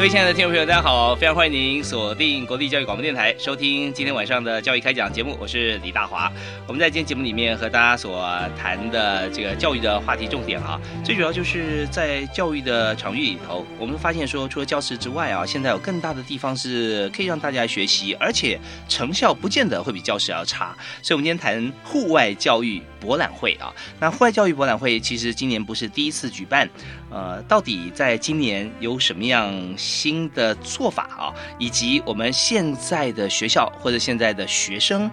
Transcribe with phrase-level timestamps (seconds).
[0.00, 1.14] 各位亲爱的听众朋友，大家好！
[1.14, 5.36] 非常欢迎您锁定国立教育广播电台，收听今天晚上的教育开讲节目。
[5.38, 6.32] 我是李大华。
[6.66, 8.26] 我们在今天节目里面和大家所
[8.56, 20.74] 谈的这个教育的话题重点啊，最主要就是在教育的场域里头，我们发现说，除了教室之外啊，现在有更大的地方是可以让大家学习，而且成效不见得会比教室要差。
[21.02, 23.70] 所以，我们今天谈户外教育博览会啊。
[23.98, 26.66] 那户外教育博览会其实今年不是第一次举办，
[27.10, 29.52] 呃，到底在今年有什么样？
[29.76, 35.10] 新的做法啊，以及我们现在的学校或者现在的学生。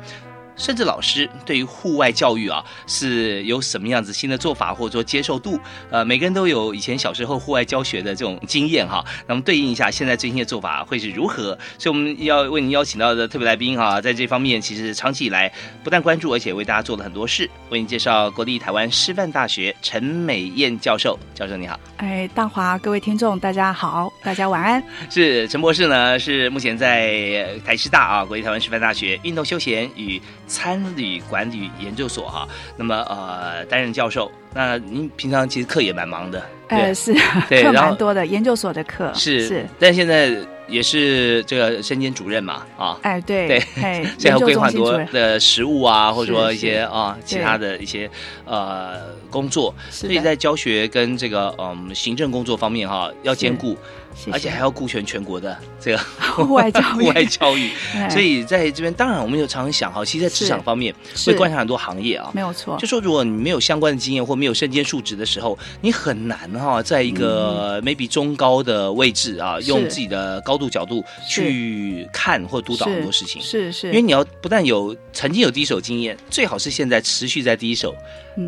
[0.58, 5.60] 甚至老师对于户外教育啊是有什么样子新的做法，或者说接受度？
[5.90, 9.06] 呃，每个人都有以前小时候户外教学的这种经验哈。
[9.28, 11.58] 那么对应一下现在最新的做法会是如何？
[11.78, 15.52] 所以我们要为您邀请到的特别来宾哈，在这方面其实长期以来
[15.84, 17.50] 不但关注，而且为大家做了很多事。
[17.70, 21.80] 为您介绍国立台湾师范大学陈美燕教授，教授你好。
[21.98, 24.84] 哎，大华，各位听众大家好，大家晚安。
[25.10, 34.32] 是陈博士呢，是目前在台师大啊，国立台湾师范大学运动休闲与参旅管理研究所哈，那么呃担任教授。
[34.54, 37.14] 那您平常其实课也蛮忙的，呃 是，
[37.48, 40.36] 课蛮多的，研究所的课是是，但现在
[40.68, 48.10] 也是这个身兼主任嘛啊，哎对 对，现在规划很多的食物啊，或者说一些啊其他的一些
[48.46, 53.78] 呃工作，所以在教学跟这个嗯行政工作方面哈要兼顾。
[54.32, 55.98] 而且还要顾全全国的 这个
[56.36, 57.72] 户外教育， 户外教育，
[58.10, 60.94] 所以在这边当然我们有常常想哈，其实，在职场方面
[61.26, 62.78] 会观察很多行业啊，没有错。
[62.78, 73.88] 就说如果你没有相关的经验或没有身兼数职的时候，你很难哈，在一个 maybe 中高的位置啊，用自己的高度角度去看或督导很多事情，是是。
[73.88, 77.96] 因为你要不但有曾经有第一手经验，最好是现在持续在第一手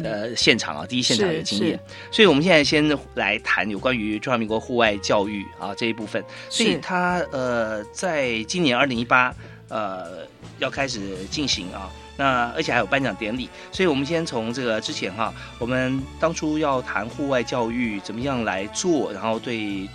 [0.03, 1.79] 呃现场啊，第一现场有经验。
[2.11, 5.39] 所以我们现在先来谈有关于中华民国户外教育。
[5.59, 9.35] 啊，这一部分，所以他呃，在今年二零一八
[9.67, 10.25] 呃
[10.57, 19.87] 要开始进行啊，那而且还有颁奖典礼，所以我们先从这个之前哈，我们当初要谈户外教育怎么样来做，然后对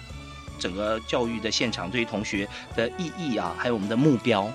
[0.58, 4.50] 整个教育的现场，对于同学的意义啊，还有我们的目标。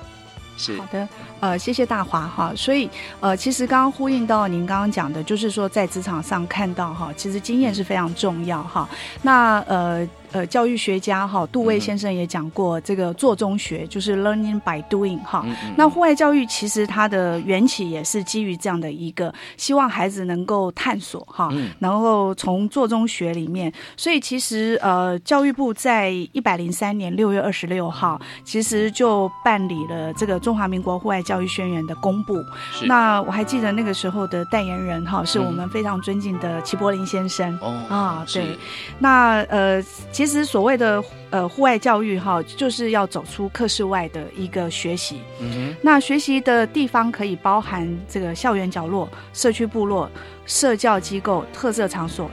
[0.77, 1.07] 好的，
[1.39, 2.51] 呃，谢谢大华哈。
[2.55, 2.89] 所以，
[3.19, 8.87] 呃，其实刚刚呼应到您刚刚讲的，就是说在职场上看到哈，其实经验是非常重要哈。
[9.21, 15.45] 那呃呃，教育学家哈杜威先生也讲过，这个做中学就是 learning by doing 哈。
[15.77, 23.71] 那户外教育其实它的缘起也是基于这样的一个，希望孩子能够探索哈，然后从做中学里面。
[23.95, 30.39] 所以其实呃，教育部在一百零三年六月二十六号，其实就办理了这个。
[30.39, 32.41] 中华民国户外教育宣言的公布，
[32.85, 37.55] 那我还记得那个时候的代言人哈，是我们非常尊敬的齐柏林先生。
[37.61, 38.57] 哦啊，对，
[38.99, 39.83] 那呃，
[40.19, 50.11] 其实所谓的呃户外教育哈，就是要走出课室外的一个学习，嗯那学习的地方可以包含这个校园角落、社区部落、
[50.45, 52.29] 社教机构、特色场所、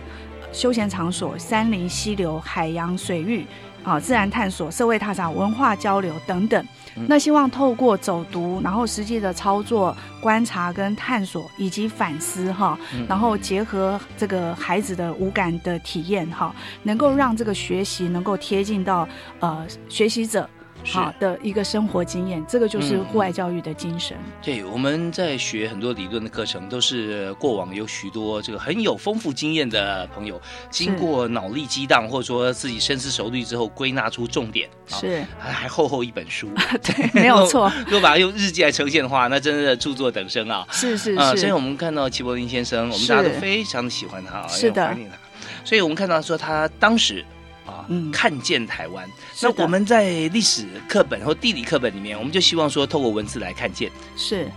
[0.50, 3.46] 休闲场所、山林溪流、海洋水域
[3.84, 6.66] 啊、自然探索、社会踏查、文化交流等等。
[7.08, 12.78] 那希望透过走读，然后实际的操作、观察跟探索，以及反思哈，
[13.08, 19.06] 然后结合这个孩子的五感的体验哈，能够让这个学习能够贴近到
[19.40, 20.48] 呃学习者。
[20.84, 24.16] 好的一个生活经验，这个就是户外教育的精神。
[24.42, 30.40] 对，我们在学很多理论的课程，都是过往有许多这个很有丰富经验的朋友，
[30.70, 34.68] 经过脑力激荡，或者说自己深思熟虑之后，归纳出重点。
[34.86, 36.48] 是，还厚厚一本书，
[36.82, 37.70] 对， 没有错。
[37.86, 40.64] 如果把它用日记来呈现的话，那真的著作等身啊！
[40.70, 41.36] 是是是。
[41.36, 45.16] 所以我们看到齐柏林先生，我们大家都非常的喜欢他，是的，怀念他。
[45.64, 47.24] 所以我们看到说他当时。
[47.66, 49.08] 啊，嗯看见台湾。
[49.42, 53.90] 那我们在历史课本或地理课本里面，我们就希望说透过文字来看见。
[54.16, 54.50] 是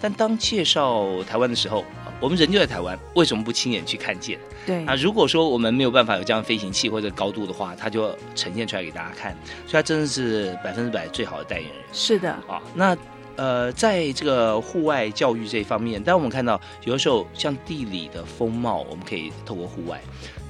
[0.00, 4.38] 但当介绍台湾的时候，啊我们人就在台湾，为什么不亲眼去看见？
[4.66, 9.36] 对啊，如果说我们没有办法有这样飞行器或者高度的话，它就呈现出来给大家看，
[9.66, 12.60] 所以它真的是百分之百最好的代言人是的，啊。
[12.74, 12.96] 那
[13.36, 20.00] 呃，在这个户外教育这一方面，当我们看到有的时候像地理的风貌，我们可以透过户外。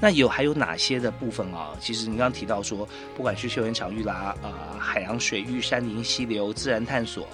[0.01, 1.71] 那有还有哪些的部分啊？
[1.81, 2.87] 其实你刚刚提到说，
[3.17, 7.27] 不管是休闲场域啦，呃，海洋水域、山林溪流、自然探索，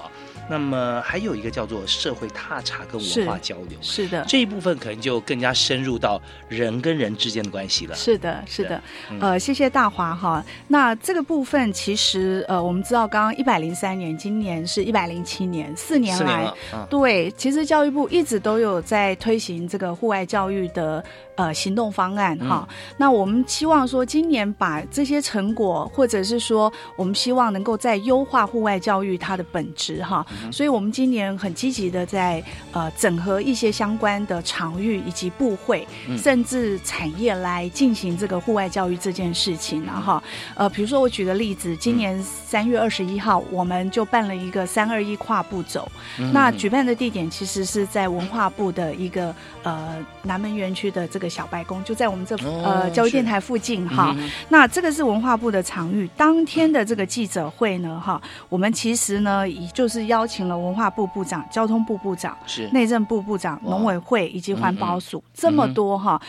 [0.48, 3.78] 那么还有一个叫做社会踏查跟文化交流。
[3.80, 7.94] 是的，这一部分可能就更加深入到人跟人之间的关系了。
[7.94, 10.44] 是的，是的，嗯呃，谢谢大华哈。
[10.68, 16.52] 那这个部分其实呃，我们知道刚刚一百零三年，今年是一百零七年，四年来
[16.90, 21.02] 对，其实教育部一直都有在推行这个户外教育的
[21.36, 22.68] 呃行动方案哈。
[22.96, 30.24] 那我们希望说，今年把这些成果，或者是说，我们希望能够再优化户外教育它的本质哈。
[30.50, 32.42] 所以我们今年很积极的在
[32.72, 40.22] 呃整合一些相关的场域以及部会，嗯甚至产业来进行这个户外教育这件事情然后
[40.54, 45.90] 呃，比如说我举个例子，今年三月二十一号，我们就办了一个三二一跨步走。
[46.18, 54.14] 嗯那举办的地点其实是在文化部的一个呃南门园区的这个小白宫，就在我们这、哦呃教育电台附近哈。
[54.16, 62.36] 嗯那这个是文化部的场域，当天的这个记者会呢哈，我们其实呢也就是邀请了文化部部长、交通部部长。
[62.46, 66.20] 是内政部部长、农委会以及环保嗯署、这么多哈，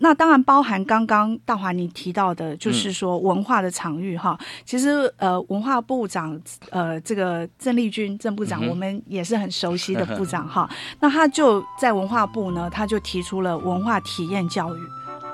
[0.00, 4.38] 那当然包含刚刚大华你提到的，嗯就是说文化的场域哈。
[4.64, 6.40] 其实呃，文化部长
[6.70, 10.68] 呃这个郑丽君郑部长，嗯我们也是很熟悉的部长哈。
[11.00, 14.80] 那他就在文化部呢，他就提出了文化体验教育。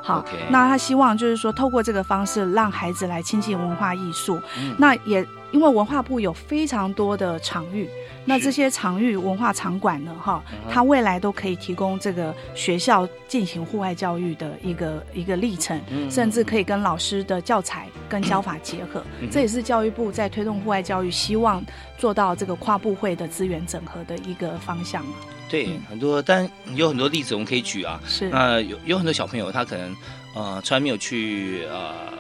[0.02, 4.38] 好那他希望就是说，透过这个方式，让孩子来亲近文化艺术。
[4.58, 7.88] 嗯那也因为文化部有非常多的场域，
[8.24, 19.04] 那是这些场域文化场馆呢，哈它未来都可以提供这个学校进行户外教育的一个一个历程，嗯甚至可以跟老师的教材跟教法结合。
[19.30, 21.64] 这也是教育部在推动户外教育，希望
[21.96, 25.14] 做到这个跨部会的资源整合的一个方向嘛。
[25.48, 28.00] 对嗯很多，但有很多例子我们可以举啊。
[28.08, 29.94] 是，那有有很多小朋友，他可能
[30.34, 32.12] 呃从来没有去呃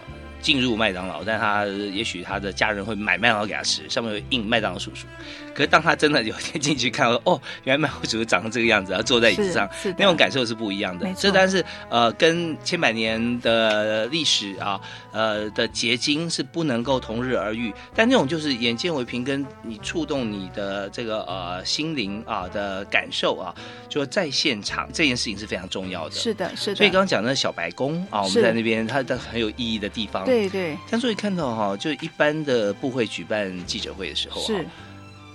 [0.44, 5.06] 进入麦当劳，但他也许他的家人会买麦当劳给他吃，上面会印麦当劳叔叔。
[5.54, 14.80] 可是当他真的有一天进去看到， 哦，原来麦当劳叔叔长成这个样子，然后坐在椅子上，是那种感受是不一样的这但是呃，跟千百年的历史啊，
[15.12, 17.72] 呃的结晶是不能够同日而语。
[17.94, 23.54] 但那种就是眼见为凭，跟你触动你的这个呃心灵啊的感受啊，
[23.88, 26.14] 就在现场这件事情是非常重要的。
[26.14, 26.76] 是的，是的。
[26.76, 30.24] 所以刚刚讲的小白宫啊，我们在那边，它的很有意义的地方。。
[30.24, 34.66] 对对但所以看到哈，就一般的部会举办记者会的时候啊，是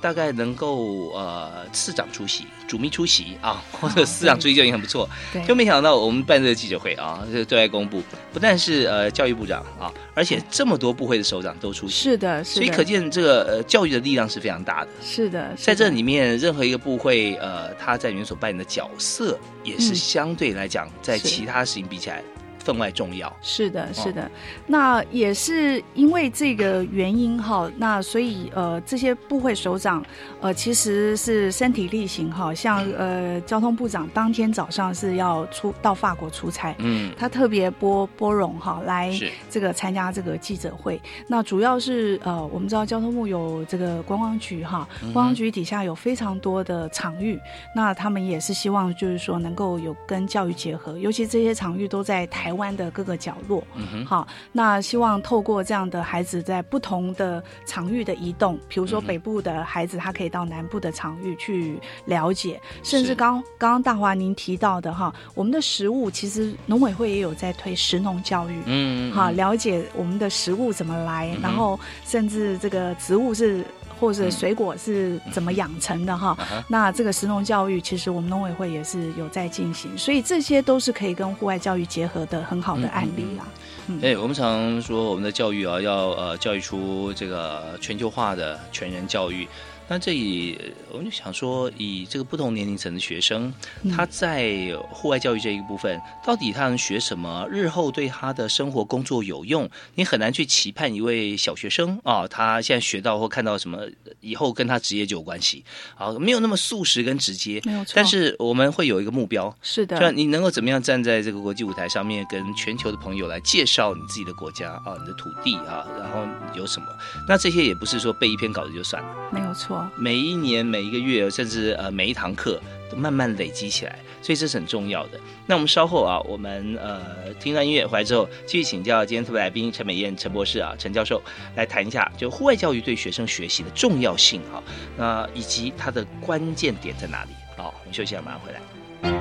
[0.01, 5.09] 大概能够呃市长出席、主秘出席啊，或者市长出席就已经很不错。
[5.33, 8.01] 对，就没想到我们办这个记者会啊，这对外公布，
[8.33, 12.61] 不但是呃教育部长啊，而且这么多部会的首长都出席，是的，是的。
[12.61, 14.89] 所以可见这个呃教育的力量是非常大的。
[15.03, 22.23] 是的，是在这里面，任何一个部会，呃，他在里面所扮演的角色，也是嗯相对来讲，在其他事情比起来
[22.69, 23.31] 分外重要。
[23.41, 23.87] 是的，哦。
[23.93, 24.29] 是的，
[24.67, 30.05] 那也是因为这个原因哈，那所以呃，这些部会首长
[30.39, 36.75] 呃其实是身体力行哈，像呃交通部长当天早上是要出到法国出差。
[36.79, 39.11] 嗯，他特别拨拨冗哈来
[39.49, 47.39] 这个参加这个记者会，那主要是呃我们知道交通部有这个观光局哈，嗯观光局底下有非常多的场域，
[47.75, 53.63] 那他们也是希望就是说能够有跟教育结合，尤其这些场域都在台湾的各个角落。
[53.75, 68.61] 嗯哼，好，那希望透过这样的孩子在不同的场域的移动，比如说北部的孩子，他可以到南部的场域去了解，甚至刚刚刚大华您提到的哈，我们的食物其实农委会也有在推食农教育。
[68.65, 69.35] 嗯，好，嗯。
[69.35, 73.63] 了解我们的食物怎么来，嗯然后甚至这个植物是
[73.99, 76.37] 或者嗯水果是怎么养成的哈。
[76.67, 83.45] 那这个食农教育，其实我们农委会也是有在进行，所以这些都是可以跟户外教育结合的很好的案例啦。
[83.87, 89.47] 嗯哎，我们常说我们的教育啊，要呃教育出这个全球化的全人教育。
[89.89, 99.69] 那这里呃我们就想说，以这个不同年龄层的学生，嗯他在户外教育这一部分，到底他能学什么，日后对他的生活工作有用？
[99.95, 103.79] 你很难去期盼一位小学生啊，他现在学到或看到什么，
[104.21, 105.63] 以后跟他职业就有关系
[105.95, 107.61] 啊，没有那么速食跟直接。
[107.65, 107.93] 没有错。
[107.95, 116.87] 但是我们会有一个目标，是的，就你能够怎么样站在这个国际舞台上面，跟全球的朋友来介绍你自己的国家啊，你的土地啊，然后有什么？
[117.27, 119.78] 那这些也不是说背一篇稿子就算了，没有错。
[119.95, 125.19] 每一年、每一个月，甚至呃每一堂课，都慢慢累积起来，所以这是很重要的。
[125.45, 131.21] 那我们稍后啊，我们呃听段音乐回来之后，继续请教今天特别来宾陈美燕陈博士啊，陈教授
[131.55, 134.63] 来谈一下，就户外教育对学生学习的重要性啊、
[134.97, 137.31] 那以及它的关键点在哪里？
[137.57, 139.18] 好，我们休息一下，马上回来。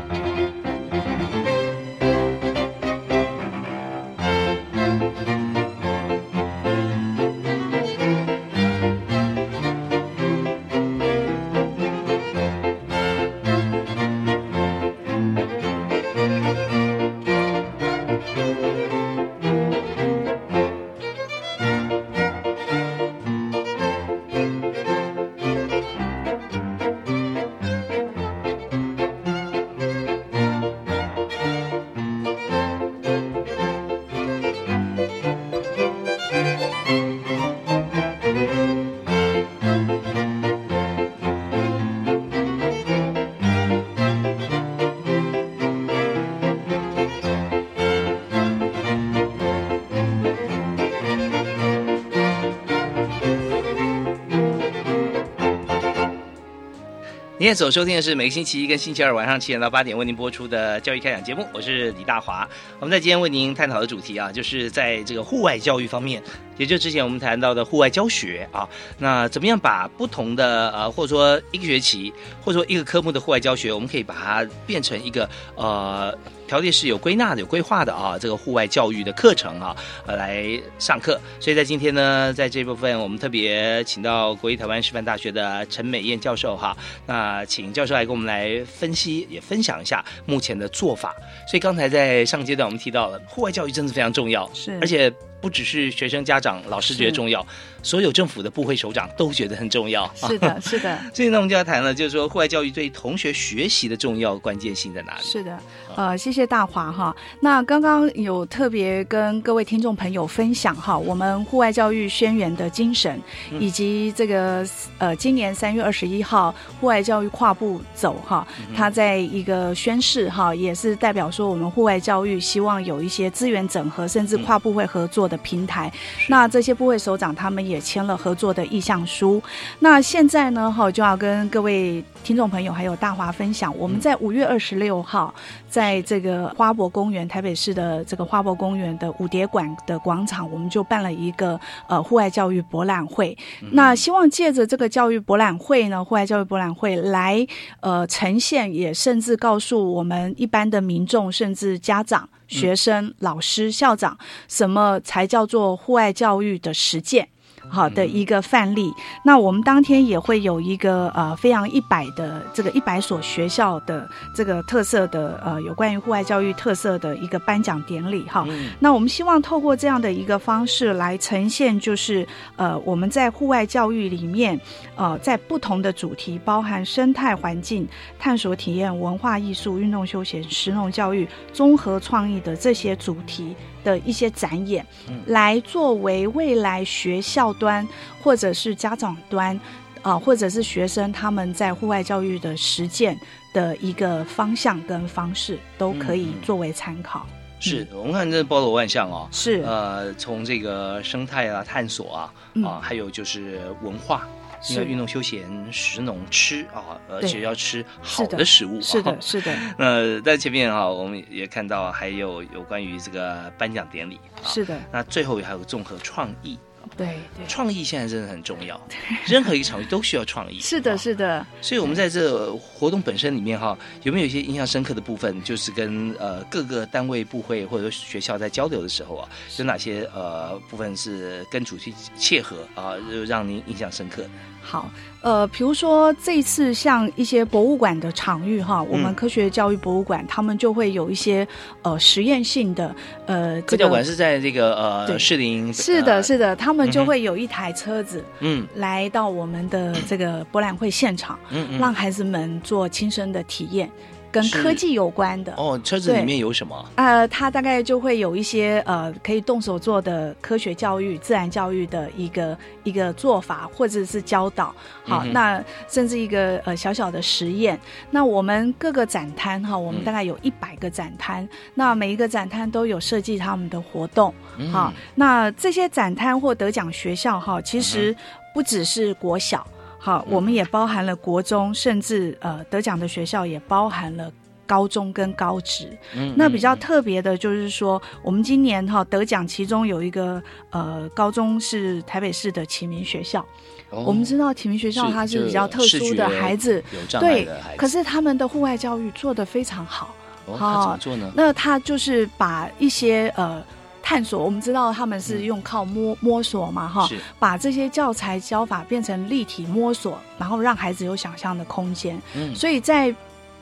[57.48, 62.46] 你也所收听的是每个星期一跟星期二晚上七点到八点为您播出的教育开讲节目，我是李大华。
[62.78, 66.22] 我们在今天为您探讨的主题啊，就是在这个户外教育方面，
[66.58, 72.12] 也就之前我们谈到的户外教学啊，那怎么样把不同的呃，或者说一个学期，
[72.44, 76.14] 或者说一个科目的户外教学，我们可以把它变成一个呃。
[76.48, 79.76] 条例是有归纳的、有规划的啊，这个户外教育的课程啊，
[80.06, 81.20] 呃，来上课。
[81.38, 86.76] 所以在今天呢，在这部分，我们特别请到国立台湾师范大学的陈美燕教授哈，
[87.06, 91.14] 那请教授来跟我们来分析，也分享一下目前的做法。
[91.46, 97.46] 所以刚才在上阶段我们提到了，户外教育真的非常重要，是而且不只是学生、家长、老师觉得重要，
[97.88, 100.06] 所有政府的部会首长都觉得很重要。
[100.14, 105.22] 是的， 是的，所以呢，我们就要谈了，就是说户外教育对同学学习的重要关键性在哪里？
[105.22, 105.58] 是的，
[105.96, 107.16] 呃，谢谢大华哈。
[107.40, 113.18] 那刚刚有特别跟各位听众朋友分享哈，我们户外教育宣言的精神，
[113.52, 114.66] 嗯以及这个
[114.98, 125.90] 呃，今年三月二十一号户外教育跨步走哈，嗯它在一个宣誓哈，也是代表说我们户外教育希望有一些资源整合，甚至嗯跨部会合作的平台。
[126.28, 129.42] 那这些部会首长他们也签了合作的意向书。
[129.80, 135.34] 那现在呢，哈，就要跟各位听众朋友还有大华分享，我们在五月二十六号，
[135.68, 143.36] 在这个花博公园，台北市的这个花博公园的五蝶馆的广场，我们就办了一个呃户外教育博览会。
[143.72, 147.46] 那希望借着这个教育博览会呢，户外教育博览会来
[147.80, 152.28] 呃呈现，也甚至告诉我们一般的民众，甚至家长。
[152.48, 154.16] 学生、老师、校长，
[154.48, 157.28] 什么才叫做户外教育的实践？
[157.68, 158.92] 好的一个范例。
[159.24, 168.44] 那我们当天也会有一个呃非常一百的这个一百所学校的这个特色的呃有关于户外教育特色的一个颁奖典礼哈。
[168.48, 174.58] 嗯那我们希望透过这样的一个方式来呈现，就是呃我们在户外教育里面，
[174.96, 177.86] 呃在不同的主题，包含生态环境、
[178.18, 187.86] 探索体验、文化艺术、运动休闲、实农教育、综合创意的这些主题的一些展演，嗯来作为未来学校端
[188.22, 189.58] 或者是家长端。
[190.00, 193.18] 啊、或者是学生他们在户外教育的实践
[193.52, 197.26] 的一个方向跟方式，都可以作为参考。
[197.60, 204.26] 是我们看这包罗万象哦，是，呃，从这个生态啊、探索啊，嗯啊，还有就是文化，
[204.70, 207.28] 因为运动休闲、食农吃啊，而对。
[207.28, 208.44] 且要吃好的的。
[208.44, 208.80] 食物。
[208.80, 216.58] 是的，啊是的， 那在前面啊，我们也看到还有有关于这个颁奖典礼啊，是的，那最后还有综合创意。
[216.96, 218.80] 对对，创意现在真的很重要，
[219.26, 220.60] 任何一个场域都需要创意。
[220.60, 225.42] 是的，啊是的，所以我们在这活动本身里面哈，有没有一些印象深刻的部分？
[225.42, 234.30] 就是跟呃各个单位、部会或者说学校在交流的时候啊，有哪些呃部分是跟主题切合啊，就让您印象深刻的？
[234.70, 234.90] 好，
[235.22, 241.48] 呃，比如说这一次像一些博物馆的场域哈，我们嗯科学教育博物馆，他们就会有一些
[241.80, 242.94] 呃实验性的
[243.24, 245.18] 呃科教馆是在这个呃对。
[245.18, 248.66] 士林，是的，呃是的，他们就会有一台车子嗯。
[248.74, 251.78] 来到我们的这个博览会现场，嗯嗯。
[251.78, 253.90] 让孩子们做亲身的体验，
[254.30, 255.54] 跟科技有关的。
[255.56, 256.88] 哦，车子里面有什么？
[256.96, 264.74] 呃，它大概就会有一些呃可以动手做的科学教育、自然教育的一个一个做法，或者是教导。
[265.04, 267.78] 好，嗯那甚至一个呃小小的实验。
[268.10, 274.34] 那我们各个展摊哈，我们嗯大概有一百个展摊，那每一个展摊都有设计他们的活动。
[274.58, 278.14] 嗯好，那这些展摊或得奖学校哈，其实
[278.52, 279.66] 不只是国小，
[279.98, 284.32] 好，嗯我们也包含了国中，甚至呃得奖的学校也包含了。
[284.68, 293.40] 高中跟高职，嗯那比较嗯特别的就是说，我们今年哈得奖，其中有一个呃高中是台北市的启明学校。
[293.88, 296.84] 哦我们知道启明学校它是比较特殊的孩子，
[297.18, 300.14] 对可是他们的户外教育做得非常好。
[300.44, 301.32] 哦，他怎么做呢？
[301.34, 303.64] 那他就是把一些呃
[304.08, 307.06] 探索，我们知道他们是用靠摸摸索嘛哈，
[307.38, 312.18] 把这些教材教法变成立体摸索，然后让孩子有想象的空间。
[312.34, 313.14] 嗯所以在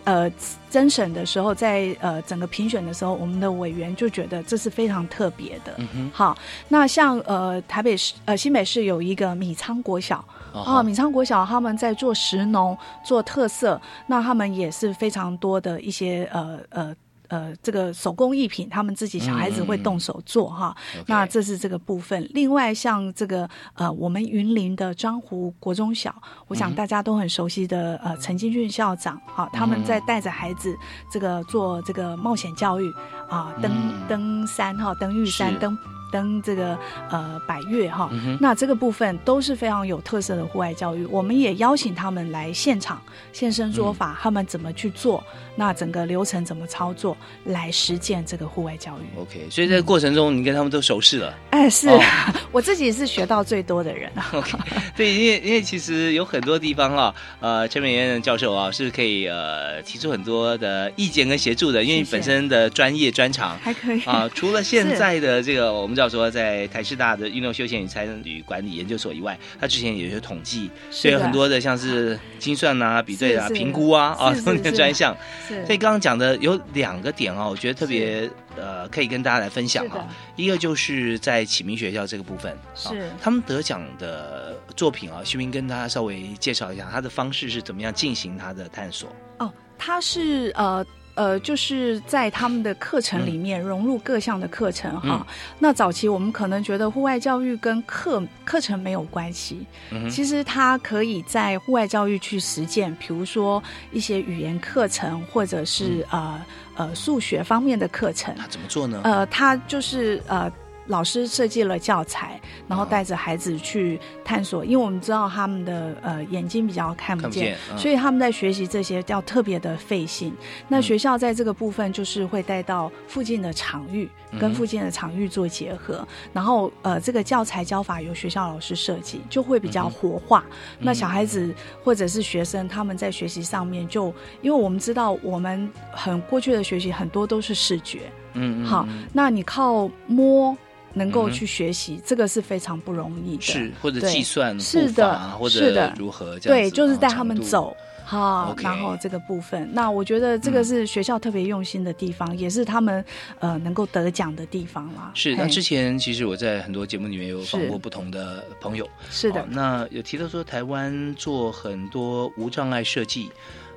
[0.04, 0.30] 呃
[0.70, 5.74] 甄审的时候，在呃整个评选的时候，我们的委员就觉得这是非常特别的。
[5.78, 6.38] 嗯哼，好，
[6.68, 16.94] 那像呃台北市呃新北市有一个米仓国小哦啊，米仓国小他们在做食农做特色，那他们也是非常多的一些呃呃。
[17.28, 20.74] 呃，这个手工艺品，他们自己小孩子会动手做哈。
[21.06, 22.28] 那这是这个部分。
[22.32, 26.14] 另外，像这个呃，我们云林的彰湖国中小，
[26.48, 30.74] 我想大家都很熟悉的呃陈金俊校长，哈、他们在带着孩子
[31.10, 32.90] 这个做这个冒险教育
[33.28, 34.06] 啊，登、嗯。
[34.08, 35.76] 登山哈，登玉山，登
[36.16, 36.78] 登这个
[37.10, 38.08] 呃百越哈。
[38.12, 45.22] 嗯那这个部分都是非常有特色的户外教育，我们也邀请他们来现场现身说法，嗯他们怎么去做，
[45.54, 49.20] 那整个流程怎么操作，来实践这个户外教育。
[49.20, 51.34] OK，所以在过程中你跟他们都熟识了。
[51.50, 52.00] 哎，是、哦
[52.52, 54.30] 我自己是学到最多的人啊。
[54.34, 54.52] OK，
[54.96, 63.58] 对，因为因为其实有很多地方啊，呃，陈美妍教授啊是可以呃提出很多的意见跟协助的，因为本身的专业专长。
[63.60, 75.16] 还可以啊，除了现在的这个，我们知道说在台师大的运动休闲与参与管理研究所以外，他之前也有统计，所以有很多的像是精算啊、比对啊、评估啊啊是是等等是专项。
[75.48, 80.06] 是所以刚刚讲的有两个点啊，我觉得特别呃，可以跟大家来分享啊。
[80.36, 89.10] 一个就是在启明学校这个部分，啊是他们得奖的作品啊，徐明跟大家稍微介绍一下，他的方式是怎么样进行他的探索。
[89.38, 90.86] 哦，他是呃。
[91.16, 95.26] 呃，就是在他们的课程里面融入各项的课程哈。
[95.26, 95.26] 嗯
[95.58, 106.40] 那早期我们可能觉得户外教育跟课课程没有关系，嗯，其实它可以在户外教育去实践，比如说一些语言课程，或者是、呃
[106.76, 108.34] 呃数学方面的课程。
[108.36, 109.00] 那怎么做呢？
[109.02, 110.52] 呃，它就是呃，
[110.88, 112.88] 老师设计了教材，然后哦。
[112.88, 117.78] 带着孩子去探索，因为我们知道他们的呃眼睛比较看不见，不见嗯。
[117.78, 120.32] 所以他们在学习这些要特别的费心。
[120.68, 124.38] 那嗯学校在这个部分就是会带到附近的场域，嗯。
[124.38, 130.44] 跟附近的场域做结合，然后呃，这个教材教法由学校老师设计，就会比较活化。
[130.78, 138.02] 那小孩子或者是学生，他们在学习上面就，因为我们知道我们很过去的学习很多都是视觉，
[138.34, 140.56] 嗯嗯，好嗯，那你靠摸
[140.96, 143.42] 能够去学习，这个是非常不容易的。
[143.42, 147.76] 是或者对计算是的或者是的如何这样对，就是带他们走。
[148.08, 153.04] 好然后这个部分，那我觉得这个嗯是学校特别用心的地方，也是他们
[153.40, 155.10] 呃能够得奖的地方啦。
[155.12, 163.28] 是，那之前其实我在很多节目里面有访是过不同的朋友，是的哦，那有提到说台湾做很多无障碍设计，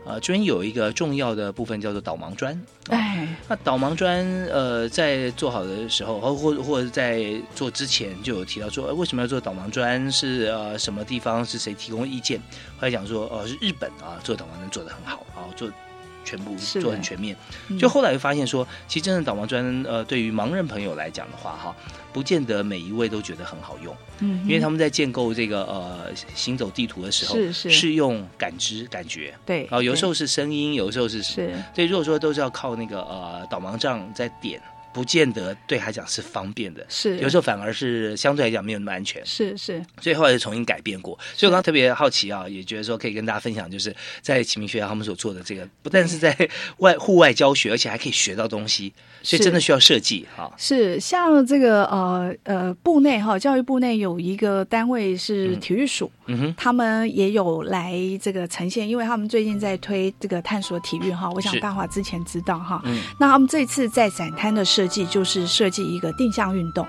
[0.05, 2.53] 呃，这边有一个重要的部分叫做导盲砖。
[2.87, 10.11] 哦哎，那导盲砖，呃，在做好的时候，或或或者在做之前，就有提到说，呃为什么要做导盲砖？
[10.11, 12.39] 是呃什么地方是谁提供意见？
[12.79, 15.69] 后来讲说，哦、是日本啊，做导盲砖做的很好，啊，做
[16.25, 17.35] 全部做很全面。
[17.67, 21.75] 嗯就后来又发现说，其实真的导盲砖，呃，对于盲人朋友来讲的话，哈，
[22.13, 27.93] 不见得每一位都觉得很好用，嗯，因为他们在建构这个呃行走地图的时候，是是。
[27.93, 31.53] 用感知感觉，对，对然后有时候是声音，有时候是是。
[31.75, 34.61] 所以如果说都是要靠那个呃导盲杖在点，
[34.99, 39.25] 不不见得对他讲是方便的，是有时候反而是相对来讲没有那么安全。
[39.25, 41.17] 是是所以后来就重新改变过。
[41.33, 46.35] 所以我刚刚特别好奇啊，也觉得说可以跟大家分享，就是在启明学校他们所做的这个，不但是在
[46.79, 48.91] 外户外教学，而且还可以学到东西，
[49.23, 50.51] 所以真的需要设计哈。
[50.57, 62.81] 是，像这个呃呃部内哈，教育部内有一个单位是体育署，嗯哼，他们也有来这个呈现，因为他们最近在推这个探索体育哈，我想大华之前知道哈。
[62.85, 66.85] 嗯那他们这次在展摊的设计就是设计一个定向运动，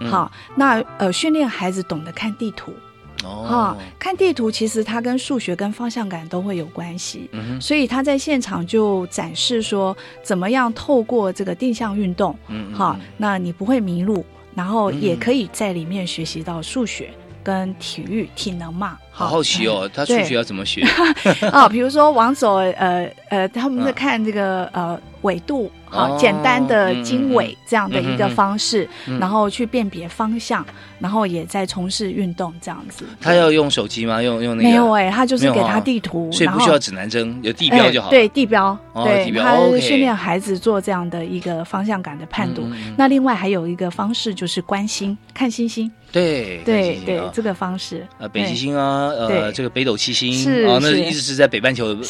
[0.00, 2.74] 嗯好，那呃训练孩子懂得看地图
[3.22, 7.30] 哈、哦，看地图其实它跟数学跟方向感都会有关系。
[7.32, 17.10] 嗯，所以他在现场就展示说，怎么样透过这个定向运动，嗯好，那你不会迷路，然后也嗯可以在里面学习到数学
[17.42, 18.98] 跟体育体能嘛。
[19.10, 20.86] 好好奇哦，他数学要怎么学？
[21.50, 29.18] 啊，比如说往左，呃呃，他们在嗯看这个呃纬度，好、哦简单的经纬这样的一个方式，嗯。
[29.18, 30.64] 然后去辨别方向，
[30.98, 33.04] 然后也在从事运动这样子。
[33.20, 34.22] 他要用手机吗？
[34.22, 34.68] 用用那个？
[34.68, 38.08] 没有哎、他就是给他地图，所以不需要指南针，有地标就好。
[38.08, 42.62] 哎对地标，哦对，他训练孩子做这样的一个方向感的判读。
[42.62, 48.06] 嗯嗯嗯那另外还有一个方式就是观星，看星星，对对对，啊这个方式。
[48.18, 52.00] 呃，北极星啊，呃，对这个北斗七星是啊，那一直是在北半球的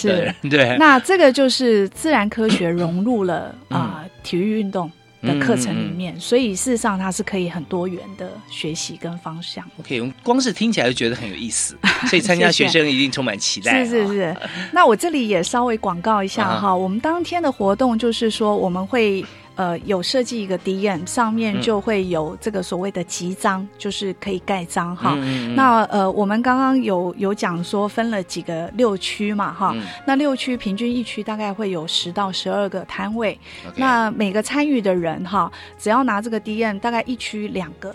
[0.49, 4.91] 对， 那这个就是自然科学融入了嗯啊、体育运动
[5.23, 9.65] 的课程里面，所以事实上它是可以很多元的学习跟方向。
[9.81, 11.77] OK，光是听起来就觉得很有意思，
[12.09, 13.83] 所以参加学生一定充满期待。
[13.83, 14.37] 啊，是是是，
[14.73, 19.25] 那我这里也稍微广告一下啊哈，我们当天的活动就是说我们会。
[19.57, 21.61] 呃，有设计一个 DM，上面嗯。
[21.61, 25.17] 就会有这个所谓的集章，就是可以盖章哈。
[25.55, 29.83] 那呃，我们刚刚有有讲说分了几个六区嘛哈，嗯。
[30.07, 33.37] 那六区平均一区大概会有十到十二个摊位，
[33.75, 37.95] 那每个参与的人哈，只要拿这个 DM，大概一区两个。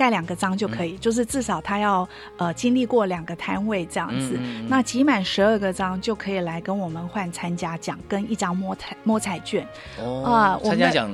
[0.00, 2.08] 盖两个章就可嗯以，就是至少他要
[2.38, 4.38] 呃经历过两个摊位这样子。
[4.66, 9.62] 那集满十二个章就可以来跟我们换参加奖跟一张摸彩摸彩券。
[10.02, 11.10] 哦啊我们参加奖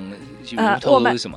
[0.57, 1.37] 呃我们什么？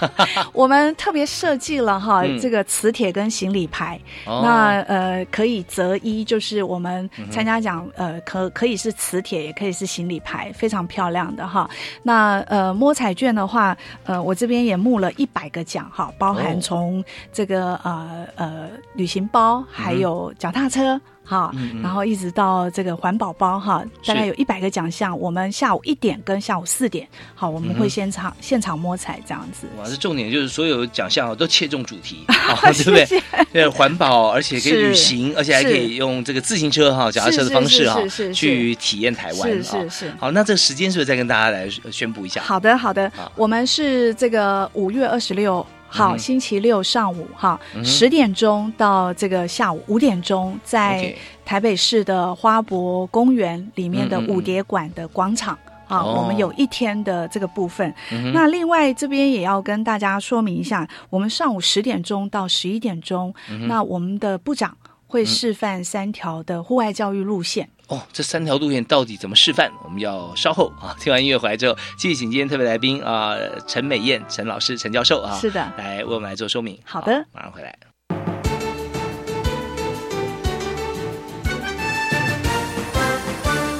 [0.52, 11.68] 我们特别设计了哈、嗯这个磁铁跟行李牌，哦那呃可以择一，就是我们参加奖呃可可以是磁铁，也可以是行李牌，非常漂亮的哈。
[12.02, 16.89] 那呃摸彩券的话，呃我这边也募了一百个奖哈，包哦含从
[17.32, 21.00] 这个呃呃旅行包，还有脚踏车。
[21.22, 25.16] 哈，然后一直到这个环保包哈，大概有一百个奖项。
[25.16, 29.68] 我们下午一点跟下午四点，好，我们会现场、现场摸彩这样子。
[29.78, 33.22] 哇，这重点就是所有奖项都切中主题， 啊，对不对？
[33.52, 38.00] 对，环保，而且可以旅行，而且还可以用这个自行车哈、脚踏车的方式哈
[38.34, 39.90] 去体验台湾是啊是。
[39.90, 40.12] 是。
[40.18, 42.42] 好，那这个时间是不是再跟大家来呃宣布一下？
[42.42, 46.18] 好的，好的好，我们是这个五月二十六号、嗯。
[46.18, 54.28] 星期六上午哈十、点钟到这个下午五点钟，在台北市的花博公园里面的嗯嗯嗯。
[54.28, 55.58] 舞蝶馆的广场。
[55.88, 56.14] 啊，哦。
[56.18, 57.92] 我们有一天的这个部分。
[58.12, 64.76] 嗯那另外这边也要跟大家说明一下，我们上午十点钟到十一点钟，嗯那我们的部长
[65.08, 67.68] 会示范三条的户外教育路线。
[67.90, 69.68] 哦，这三条路线到底怎么示范？
[69.84, 76.78] 我们要稍后啊，听完音乐回来之后，继续请今天特别来宾啊，陈美燕陈老师陈教授啊，是的来为我们来做说明。
[76.84, 77.76] 好的马上回来。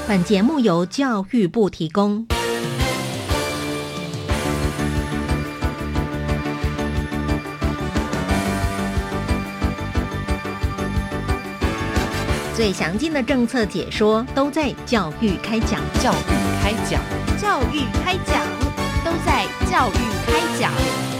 [0.09, 2.27] 本节目由教育部提供。
[12.61, 17.01] 最详尽的政策解说都在教育开讲，教育开讲。
[17.41, 18.47] 教育开讲，
[19.03, 19.97] 都在教育
[20.27, 21.20] 开讲。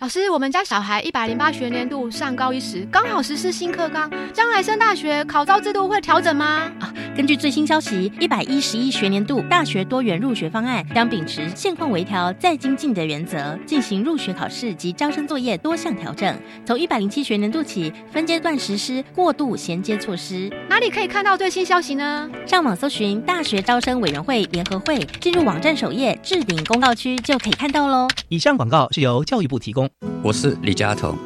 [0.00, 6.70] 老师，我们家小孩一百零八学年度上高一时，刚好实施新课纲，将来升大学考招制度会调整吗？
[6.78, 16.32] 啊，根据最新消息，一百一十一学年度大学多元入学方案将秉持现况微调再精进的原则，进行入学考试及招生作业多项调整。
[16.64, 20.48] 从一百零七学年度起，分阶段实施过渡衔接措施。
[20.68, 22.30] 哪里可以看到最新消息呢？
[22.46, 28.06] 上网搜寻大学招生委员会联合会，进入网站首页置顶公告区就可以看到喽。
[28.28, 29.87] 以上广告是由教育部提供。
[30.22, 31.16] 我是李佳彤，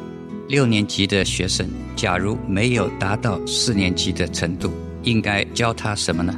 [0.47, 4.71] 六年级的学生，假如没有达到四年级的程度，
[5.03, 6.33] 应该教他什么呢？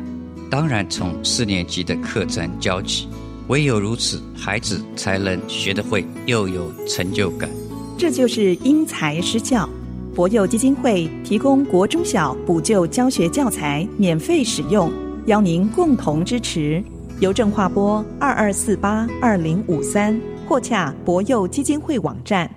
[0.50, 3.08] 当然从四年级的课程教起，
[3.48, 7.50] 唯有如此，孩子才能学得会，又有成就感。
[7.98, 9.68] 这就是因材施教。
[10.14, 14.90] 博幼基金会提供国中小补救教学教材免费使用，
[15.26, 16.82] 邀您共同支持。
[17.20, 20.18] 邮政划拨二二四八二零五三。
[20.60, 22.50] 洽博幼基金会网站。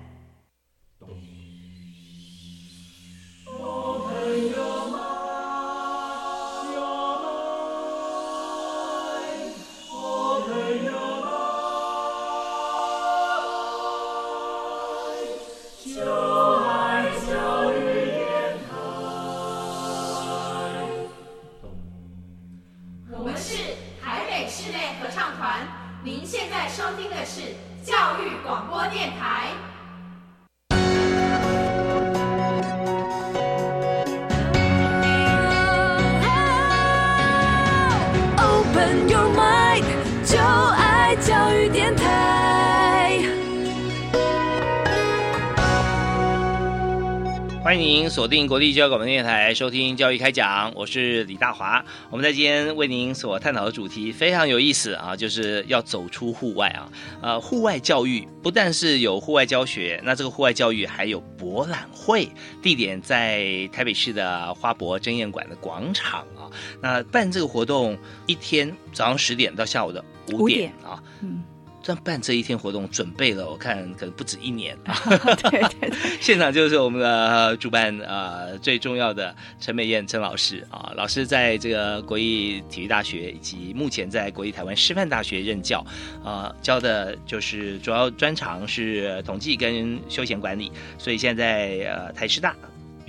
[48.49, 51.85] 国立教育广播电台收听教育开讲，我是李大华。
[52.09, 56.91] 我们在今天为您所探讨的主题非常有意思啊，就是要走出户外啊。
[57.21, 62.27] 呃，户外教育不但是有户外教学，那这个户外教育还有博览会，
[62.59, 66.49] 地点在台北市的花博争艳馆的广场啊。
[66.81, 70.97] 那办这个活动一天早上十点到下午的五点啊。
[71.21, 71.43] 嗯。
[71.81, 74.77] 这办这一天活动，准备了我看可能不止一年。
[74.83, 85.85] 对 对对， 现场就是我们的主办呃最重要的陈美燕陈老师啊，老师在这个国立体育大学以及目前在国立台湾师范大学任教，
[86.23, 92.55] 啊教的就是主要专长是统计跟休闲管理，所以现在呃台师大。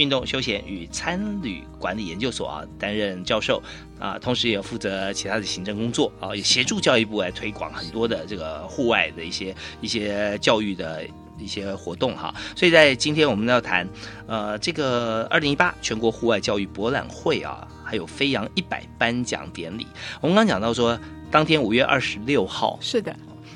[0.01, 3.63] 运动休闲与参旅管理研究所啊，担任教授
[3.99, 11.05] 啊，同时也负责其他的行政工作啊，也协助教育部来推广很多的这个户外的一些一些教育的
[11.39, 12.35] 一些活动哈。
[12.57, 13.87] 所以在今天我们要谈
[14.27, 19.87] 呃这个二零一八全国户外教育博览会啊，还有飞扬一百颁奖典礼。
[20.23, 20.99] 我们刚讲到说，
[21.31, 23.15] 当天五月二十六号是的。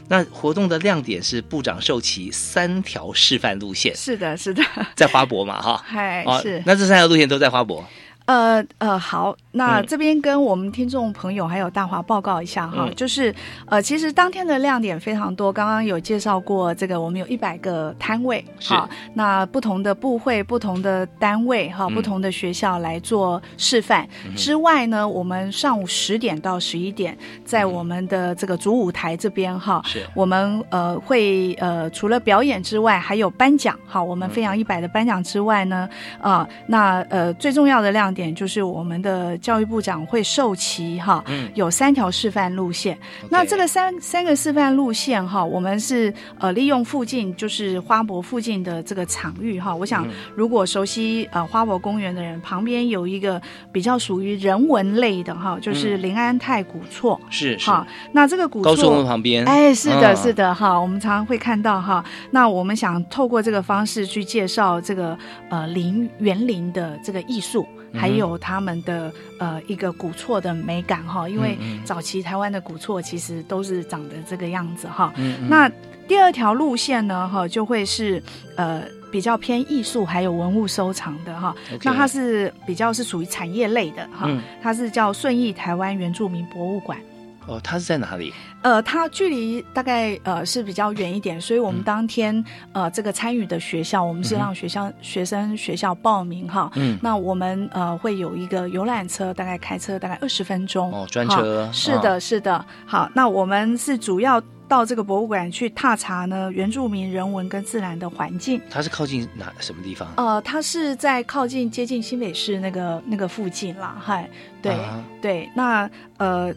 [0.09, 4.63] 那活动的亮点是部长授旗三条示范路线，是的，是的，
[4.95, 6.63] 在花博嘛，哈，嗨，是。
[6.67, 7.85] 那这三条路线都在花博。
[8.27, 13.35] 呃呃，好，那这边跟我们听众朋友还有大华报告一下哈，就是
[13.67, 35.87] 呃，其实当天的亮点非常多，刚刚有介绍过这个，我们有一百个摊位，好，那不同的部会、不同的单位哈、不同的学校来做示范之外呢，我们上午十点到十一点，在我们的这个主舞台这边哈，是，我们呃会呃除了表演之外，还有颁奖，哈，我们飞扬一百的颁奖之外呢，
[36.23, 38.14] 啊，那呃最重要的亮。
[38.15, 41.23] 点就是我们的教育部长会授旗哈，
[41.55, 42.97] 有三条示范路线。
[43.29, 49.75] 那这个三三个示范路线哈，我们是呃利用附近就是花博附近的这个场域哈。
[49.75, 53.41] 我想如果熟悉呃花博公园的人，旁边有一个
[53.73, 57.87] 比较属于人文类的哈，就是临安泰古厝是哈。
[58.13, 60.79] 那这个古高速公路旁边，哎，是的，是的哈。
[60.79, 62.05] 我们常常会看到哈。
[62.31, 67.67] 那我们想透过这个方式去介绍这个呃林园林的这个艺术。
[67.95, 75.13] 还有他们的呃一个古厝的美感哈，因为早期台湾的古厝其实都是长得这个样子哈。
[75.49, 75.71] 那
[76.07, 78.23] 第二条路线呢哈，就会是
[78.57, 81.55] 呃比较偏艺术还有文物收藏的哈。
[81.83, 84.29] 那它是比较是属于产业类的哈，
[84.63, 86.99] 它是叫顺义台湾原住民博物馆。
[87.47, 88.33] 哦，它是在哪里？
[88.63, 96.71] 呃，它距离大概呃是比较远一点，所以我们当天、呃这个参与的学校，我们是让学校、学生学校报名哈。
[96.77, 100.91] 嗯那我们呃会有一个游览车，大概开车大概二十分钟。
[100.93, 102.65] 哦专车是的，是的。
[102.87, 108.59] 好，那我们是主要到这个博物馆去踏查呢原住民人文跟自然的环境。
[108.71, 110.09] 它是靠近哪什么地方？
[110.17, 114.29] 呃，它是在靠近接近新北市那个那个附近啦，嗨，
[114.63, 116.53] 对、啊对，那呃，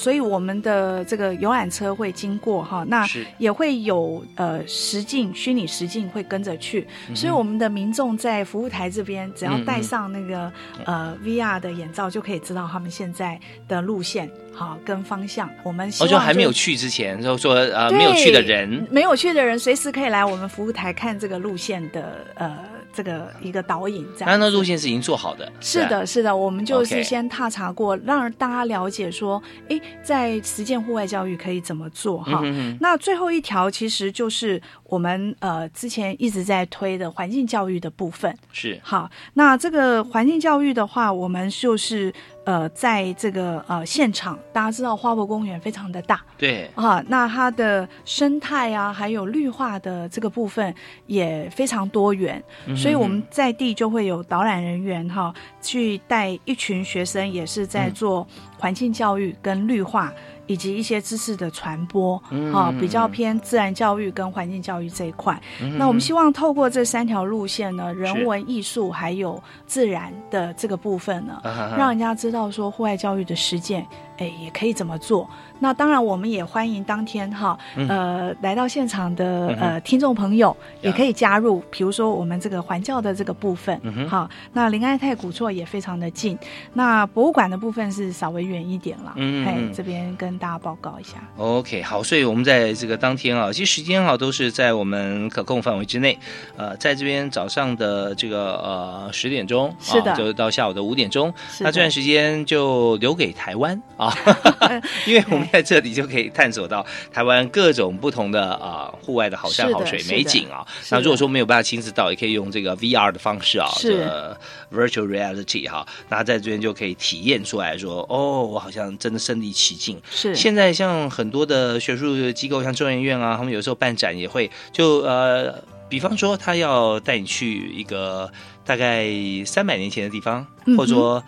[0.00, 10.50] 所以我们的这个游览车会经过哈，那也会有呃实境虚拟实境会跟着去，嗯所以我们的民众在服务台这边只要戴上那个、
[10.86, 15.50] 呃 VR 的眼罩，就可以知道他们现在的路线好跟方向。
[15.62, 22.56] 我们希哦，望就还没有去之前，就说呃没有去的人，没有去的人，随时可以来我们服务台看这个路线的呃
[22.92, 25.50] 这个一个导引，这样那那路线是已经做好的。
[25.60, 32.42] 是的，是的，我们就是先踏查过，让大家了解说，哎，在实践户外教育可以怎么做哈。
[32.80, 38.36] 那最后一条其实就是我们呃之前一直在推的环境教育的部分。
[38.52, 42.12] 是好，那这个环境教育的话，我们就是
[42.50, 50.74] 呃在这个呃现场，大家知道花博公园非常的大，对，啊，那它的生态啊，还有绿化的这个部分
[51.06, 55.32] 也非常多元，嗯所以我们在地就会有导览人员哈，
[55.62, 57.94] 去带一群学生，也是在嗯。
[58.00, 58.26] 做
[58.58, 60.12] 环境教育跟绿化。
[60.50, 65.40] 以及一些知识的传播，嗯啊，嗯比较偏自然教育跟环境教育这一块。
[65.62, 71.40] 嗯那我们希望透过这三条路线呢，人文、艺术还有自然的这个部分呢，
[71.78, 73.86] 让人家知道说户外教育的实践，
[74.20, 75.28] 哎，也可以怎么做。
[75.58, 77.88] 那当然，我们也欢迎当天哈，嗯。
[77.88, 84.08] 呃，来到现场的呃听众朋友也可以加入，比如说我们这个环教的这个部分嗯，哼。
[84.08, 86.38] 好，那林爱泰古厝也非常的近，
[86.74, 91.16] 那博物馆的部分是稍微远一点了，哎嗯这边跟大家报告一下。
[91.36, 96.18] OK，好，所以我们在这个当天啊，其实时间啊都是在我们可控范围之内。
[96.56, 100.12] 呃，在这边早上的这个呃十点钟，是的。
[100.12, 104.09] 啊，就到下午的五点钟，是那这段时间就留给台湾啊，
[105.06, 110.66] 因为我们在这里就可以探索到台湾各种不同的啊、户外的好山好水美景啊。
[110.90, 114.36] 那如果说没有办法亲自到，也可以用这个 VR 的方式啊，这个
[114.72, 120.00] Virtual Reality 哈、那在这边就可以体验出来说，哦，我好像真的身临其境。
[120.10, 120.34] 是。
[120.34, 128.30] 现在像很多的学术机构，像中研院啊，他们有时候办展也会就呃，比方说他要带你去一个
[128.64, 129.08] 大概
[129.44, 131.22] 三百年前的地方，嗯或者说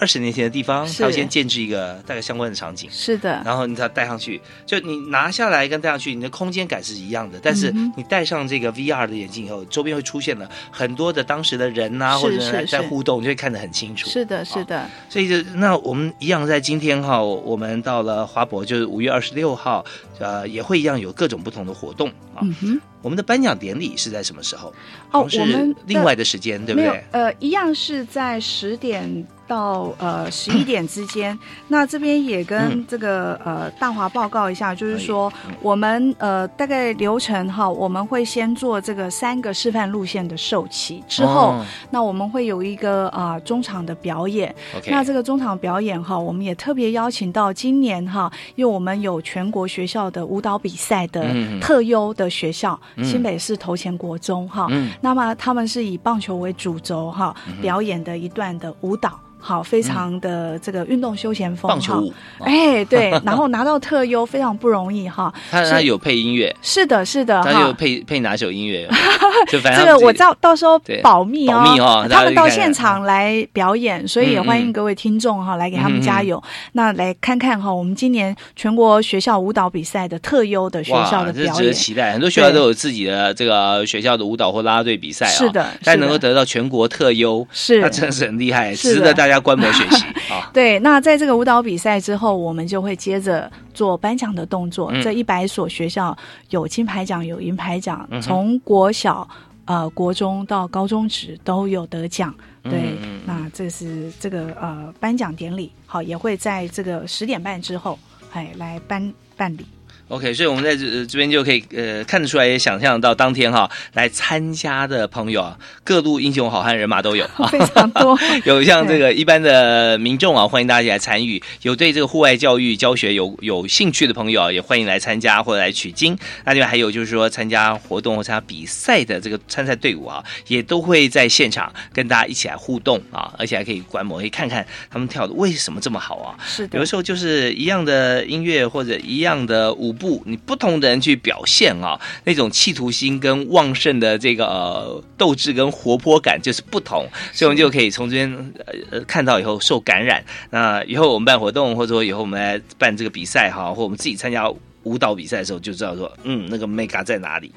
[0.00, 2.88] 二十年前的地方，是他会先建制一个大概相关的场景。
[2.90, 7.38] 是的，然后你再戴上去，就你拿下来跟戴上去，你的空间感是一样的。
[7.42, 14.08] 但是你戴上这个 VR 的眼镜以后，周边会出现了很多的当时的人呐、是或者在互动，你就会看得很清楚。
[14.08, 19.84] 是的，是的，所以就那我们一样在今天哈，我们到了华博，就是五月二十六号，
[20.18, 22.40] 呃，也会一样有各种不同的活动啊。
[22.40, 22.80] 嗯哼。
[23.02, 24.72] 我们的颁奖典礼是在什么时候？
[25.12, 31.36] 哦我们另外的时间，对不对？，呃，一样是在十点到呃十一点之间。
[31.66, 44.54] 那这边也跟嗯这个、呃大华报告一下，就是说我们呃大概流程哈，我们会先做这个三个示范路线的授旗，之后、哦那我们会有一个啊、呃中场的表演。
[44.86, 51.26] 那这个中场表演哈，我们也特别邀请到今年哈，因为我们有全国学校的舞蹈比赛的
[51.60, 54.66] 特优的学校，嗯新北市头前国中哈。
[54.70, 59.18] 嗯那么他们是以棒球为主轴哈，表演的一段的舞蹈。
[59.40, 62.12] 好，非常的这个运动休闲风，棒球舞。
[62.38, 65.32] 哈 哎，对，然后拿到特优非常不容易哈。
[65.50, 67.60] 是他他有配音乐，是的，是的，他哈。
[67.62, 68.88] 有配配哪首音乐？
[69.48, 76.42] 就反正这个我到到时候保密哦，保密哦他们到现场来表演，所以也欢迎各位听众哈来给他们加油。
[76.72, 81.54] 那来看看哈，我们今年全国学校舞蹈比赛的特优的学校的表演。
[81.54, 82.12] 值得期待。
[82.12, 87.80] 很多学校都有自己的这个学校的舞蹈或啦啦队比赛啊，是的但是能够得到全国特优，是。
[87.80, 88.94] 那真的是很厉害，是的。
[88.94, 90.50] 值得大家观摩学习 啊。
[90.52, 94.90] 对，那在这个舞蹈比赛之后，我们就会接着做颁奖的动作。
[94.92, 96.16] 嗯这一百所学校
[96.48, 99.28] 有金牌奖，有银牌奖，嗯从国小、
[99.66, 102.34] 呃国中到高中职都有得奖。
[102.62, 107.98] 对，那这是这个呃颁奖典礼，好，也会在这个十点半之后，
[108.32, 109.64] 哎来颁办理。
[110.10, 118.18] OK，所以我们在这这边就可以呃看得出来，也想象到当天哈来参加的朋友啊，各路英雄好汉人马都有， 非常多。
[118.44, 126.18] 有像这个一般的民众啊，欢迎大家来参与；有对这个户外教育教学有有兴趣的朋友啊，也欢迎来参加或者来取经。
[126.44, 136.34] 那另外还有就是说参加活动或参加比赛的这个参赛队伍啊，也都会在现场跟大家一起来互动啊，而且还可以观摩，可以看看他们跳的为什么这么好啊。
[136.44, 139.94] 是的，有的时候就是一样的音乐或者一样的舞。
[140.00, 148.52] 不，你不同的人去表现啊，那种企图心跟旺盛的这个呃斗志跟活泼感就是不同，所以我们就可以从这边
[148.90, 150.24] 呃看到以后受感染。
[150.48, 154.50] 那以后我们办活动，或者说以后我们来办这个比赛哈，或我们自己参加
[154.84, 157.52] 舞蹈比赛的时候，就知道说，嗯，那个 mega 在哪里。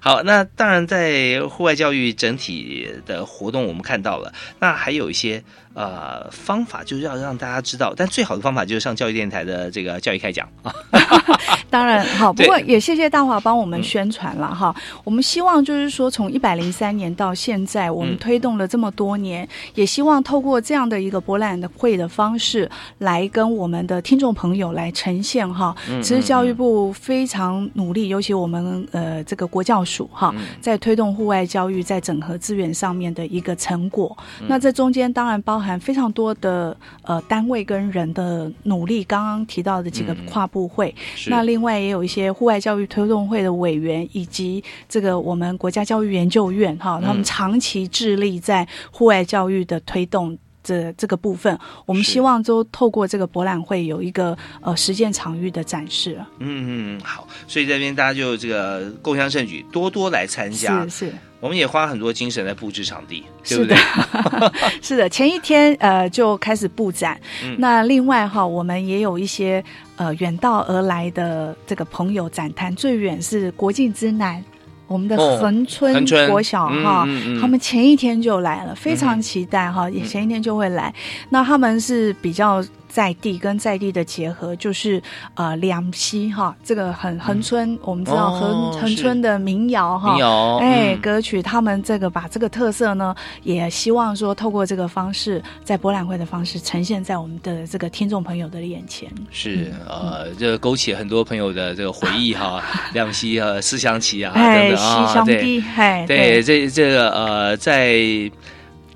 [0.00, 5.44] 好，那当然在户外教育整体的活动，我们看到了，那还有一些。
[5.76, 10.74] 呃，方法就是要让大家知道，但最好的方法就是上教育电台的这个教育开讲啊。
[11.68, 14.74] 当然好，不过也谢谢大华帮我们宣传了哈。
[15.04, 25.76] 我们希望就是说，从一百零三年到现在，我们推动了这么多年，也希望透过这样的一个博览会的方式来跟我们的听众朋友来呈现哈。
[26.00, 34.16] 其实教育部非常努力，尤其我们呃这个国教署哈，在推动户外教育在整合资源上面的一个成果。
[34.46, 35.66] 那这中间当然包含。
[35.66, 40.94] 含非常多的呃单位跟人的努力，刚刚提到的几个跨部会，
[41.26, 56.20] 那另外也有一些户外教育推动会的委员，以及这个我们国家教育研究院哈，他们长期致力在户外教育的推动这这个部分，我们希望都透过这个博览会有一个呃实践场域的展示。
[56.38, 60.82] 嗯嗯，好，所以这边大家就这个共襄盛举，多多来参加。
[60.84, 61.12] 是是。
[61.38, 63.76] 我们也花很多精神在布置场地，对不对？
[64.80, 67.20] 是的，前一天呃就开始布展。
[67.58, 69.62] 那另外哈，我们也有一些
[69.96, 74.42] 呃远道而来的这个朋友展摊，最远是国境之南，
[74.86, 77.06] 我们的恒春国小哈，
[77.40, 80.94] 他们前一天就来了，非常期待哈，也前一天就会来。
[81.30, 82.64] 那他们是比较。
[82.88, 85.02] 在地跟在地的结合，就是
[85.34, 99.10] 呃两溪哈，这个很恒春，我们知道恒恒村的民谣哈，民谣哎歌曲，他们这个把这个特色呢，也希望说透过这个方式，在博览会的方式呈现在我们的这个听众朋友的眼前。
[99.30, 102.62] 是呃，这勾起很多朋友的这个回忆哈，
[102.94, 108.00] 两溪啊，思乡旗啊，等等啊，对，对，这这个呃，在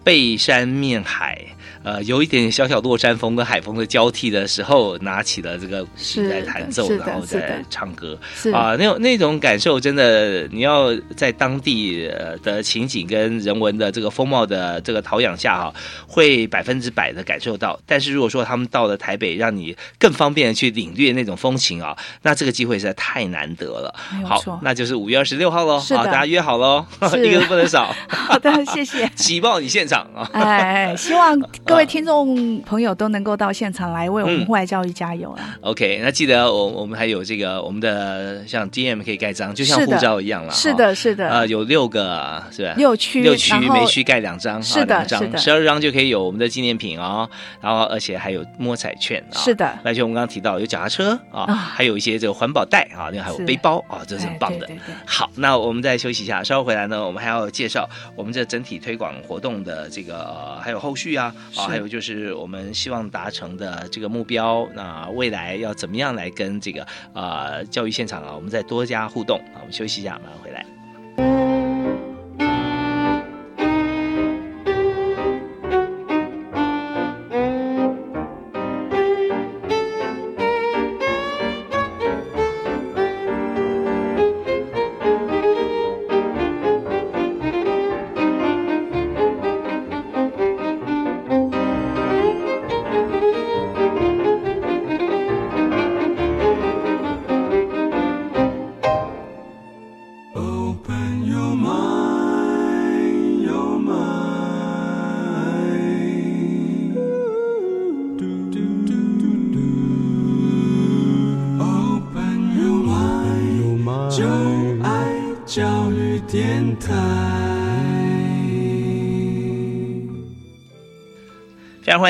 [0.03, 1.38] 背山面海。
[1.83, 8.18] 呃，有一点小小落山风跟海风的交替的时候，拿起了这个琴在弹奏，然后再唱歌，
[8.53, 12.07] 啊，那种那种感受真的，你要在当地
[12.43, 15.74] 的情景跟人文的这个风貌的这个陶养下哈，
[16.07, 17.81] 会百分之百的感受到。
[17.87, 23.95] 但是如果说他们到了台北，让你更方便的去领略那种风情啊，那这个机会实在太难得了。
[24.26, 26.85] 好，那就是五月二十六号喽，好，大家约好喽，
[27.24, 27.95] 一个都不能少。
[28.07, 29.11] 好的，谢谢。
[29.16, 30.28] 喜报你现场啊！
[30.35, 31.41] 哎，希望。
[31.70, 40.52] 各位听众朋友都能够到现场来为我们户外教育加油啊！OK，那记得我我们还有这个我们的像 DM 可以盖章，就像护照一样了。
[40.52, 41.30] 是的，是的。
[41.30, 42.74] 呃，有六个是吧？
[42.76, 45.38] 六区，六区每区盖两张，是的，是的。
[45.38, 47.30] 十二张就可以有我们的纪念品哦。
[47.60, 49.38] 然后而且还有摸彩券啊。
[49.38, 49.78] 是的。
[49.84, 54.68] 而且我们刚刚提到有脚踏车啊，还有一些这个环保袋啊，另外还有背包啊，这是很棒的。
[55.06, 62.30] 好，那我们再休息一下，稍后回来呢，我们还要介绍我们这整体推广活动的这个还有后续啊啊，还有就是。
[62.40, 69.61] 我们希望达成的这个目标，那未来要怎么样来跟这个啊教育现场啊，我们再多加互动啊？
[69.61, 71.59] 我们休息一下，马上回来。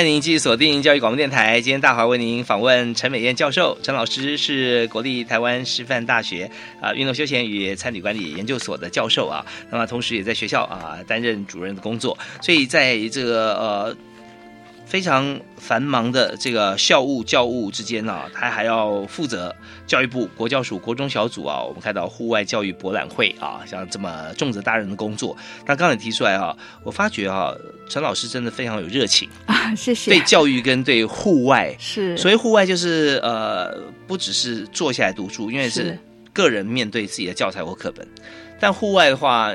[0.00, 1.60] 欢迎您继续锁定教育广播电台。
[1.60, 13.96] 今天大华为您访问陈美燕教授，陈老师是国立台湾师范大学啊运动休闲与餐旅管理研究所的教授啊，那么同时也在学校啊担任主任的工作，所以在这个呃。
[14.90, 19.54] 非常繁忙的这个校务教务之间啊、他还要负责
[19.86, 25.36] 教育部国教署国中小组啊，我们看到户外教育博览会啊，像这么重责大人的工作。
[25.64, 27.54] 那刚才提出来啊，我发觉啊，
[27.88, 30.10] 陈老师真的非常有热情，啊，谢谢。
[30.10, 33.72] 对教育跟对户外，是，所以户外就是呃，
[34.08, 35.98] 不只是坐下来读书，因为是是
[36.32, 38.04] 个人面对自己的教材或课本，
[38.58, 39.54] 但户外的话。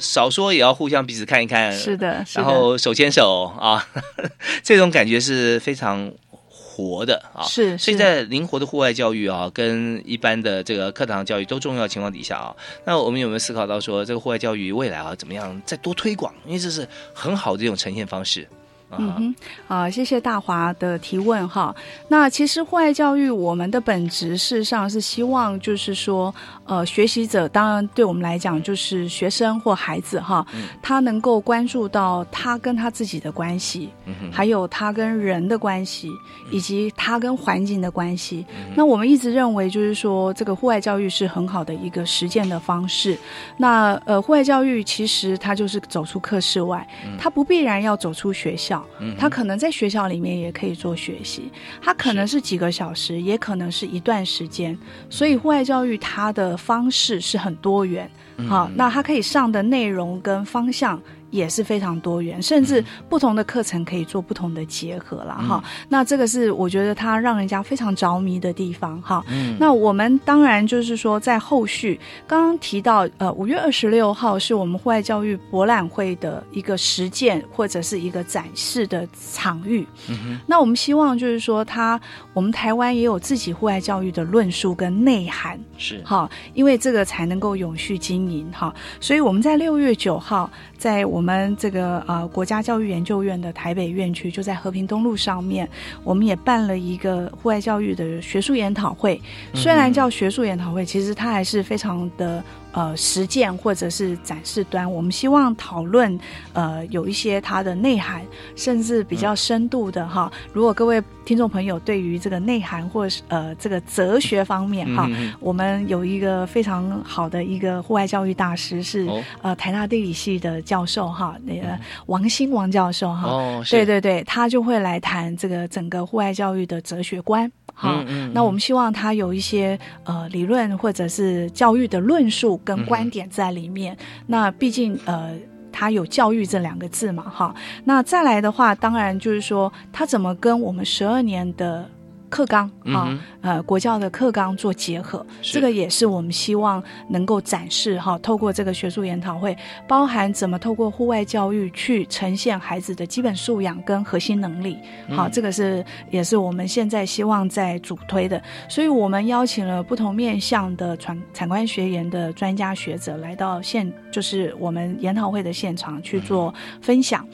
[0.00, 3.86] 少说也要互相彼此看一看，是的，是的然后手牵手啊，
[4.62, 6.12] 这种感觉是非常
[6.48, 7.42] 活的啊。
[7.44, 16.34] 是是所以在灵活的户外教育啊，跟一般的这个课堂教育都重要情况底下啊，那我们有没有思考到说，这个户外教育未来啊，怎么样再多推广？
[16.46, 18.42] 因为这是很好的一种呈现方式
[18.90, 18.96] 啊。
[18.98, 19.34] 嗯哼，
[19.68, 21.74] 啊、谢谢大华的提问哈。
[22.08, 26.32] 那其实户外教育，我们的本质事实上是希望，就是说，
[26.66, 30.46] 呃，学习者当然对我们来讲，就是学生或孩子哈，
[30.80, 36.10] 他能够关注到他跟他自己的关系，嗯还有他跟人的关系，
[36.50, 38.46] 以及他跟环境的关系。
[38.74, 43.18] 那我们一直认为，就是说，这个户外教育是很好的一个实践的方式。
[43.58, 46.86] 那呃，户外教育其实它就是走出课室外，
[47.18, 51.50] 它不必然要走出学校，嗯它可能在学校里面也可以做学习，
[51.82, 54.76] 它可能是几个小时，也可能是一段时间。
[55.10, 58.10] 所以户外教育它的方式是很多元，
[58.48, 61.00] 好，那他可以上的内容跟方向。
[61.30, 65.64] 也是非常多元，甚至不同的课程可以做不同的结合了哈。
[65.88, 69.24] 那这个是我觉得它让人家非常着迷的地方哈。
[69.28, 79.84] 嗯那我们当然就是说，在后续刚刚提到，呃，五月二十六号是我们户外教育博览会的一个实践或者是一个展示的场域。
[80.08, 82.00] 嗯那我们希望就是说它，
[82.32, 85.58] 我们台湾也有自己户外教育的论述跟内涵。
[85.76, 88.74] 是好，因为这个才能够永续经营哈。
[89.00, 95.68] 所以我们在六月九号，在我们这个呃国家教育研究院的台北院区，就在和平东路上面，
[96.02, 99.20] 我们也办了一个户外教育的学术研讨会。
[99.54, 102.42] 虽然叫学术研讨会，其实它还是非常的。
[102.74, 106.18] 呃，实践或者是展示端，我们希望讨论
[106.52, 108.20] 呃有一些它的内涵，
[108.56, 110.30] 甚至比较深度的哈。
[110.52, 115.08] 如果各位听众朋友对于这个内涵或是呃这个哲学方面哈，
[115.38, 127.50] 我们有一个非常好的一个户外教育大师是、哦呃台大地理系的教授哈，那个王兴王教授哈，哦对对对，他就会来谈这个整个户外教育的哲学观。
[127.74, 128.06] 哈，嗯。
[128.08, 133.96] 嗯那我们希望他有一些呃理论或者是教育的论述跟观点在里面。
[134.26, 135.38] 那毕竟呃。
[135.76, 137.52] 他有教育这两个字嘛，哈。
[137.84, 141.90] 那再来的话，当然就是说，他怎么跟我们十二年的
[142.34, 148.18] 课纲啊，嗯呃，国教的课纲做结合，这个也是我们希望能够展示哈。
[148.18, 149.56] 透过这个学术研讨会，
[149.86, 154.76] 包含怎么透过户外教育去呈现孩子的基本素养跟核心能力，
[155.10, 158.42] 好，嗯这个是也是我们现在希望在主推的。
[158.68, 167.24] 所以我们邀请了不同面向的产产官学研的专家学者来到现，就是我们研讨会的现场去做分享。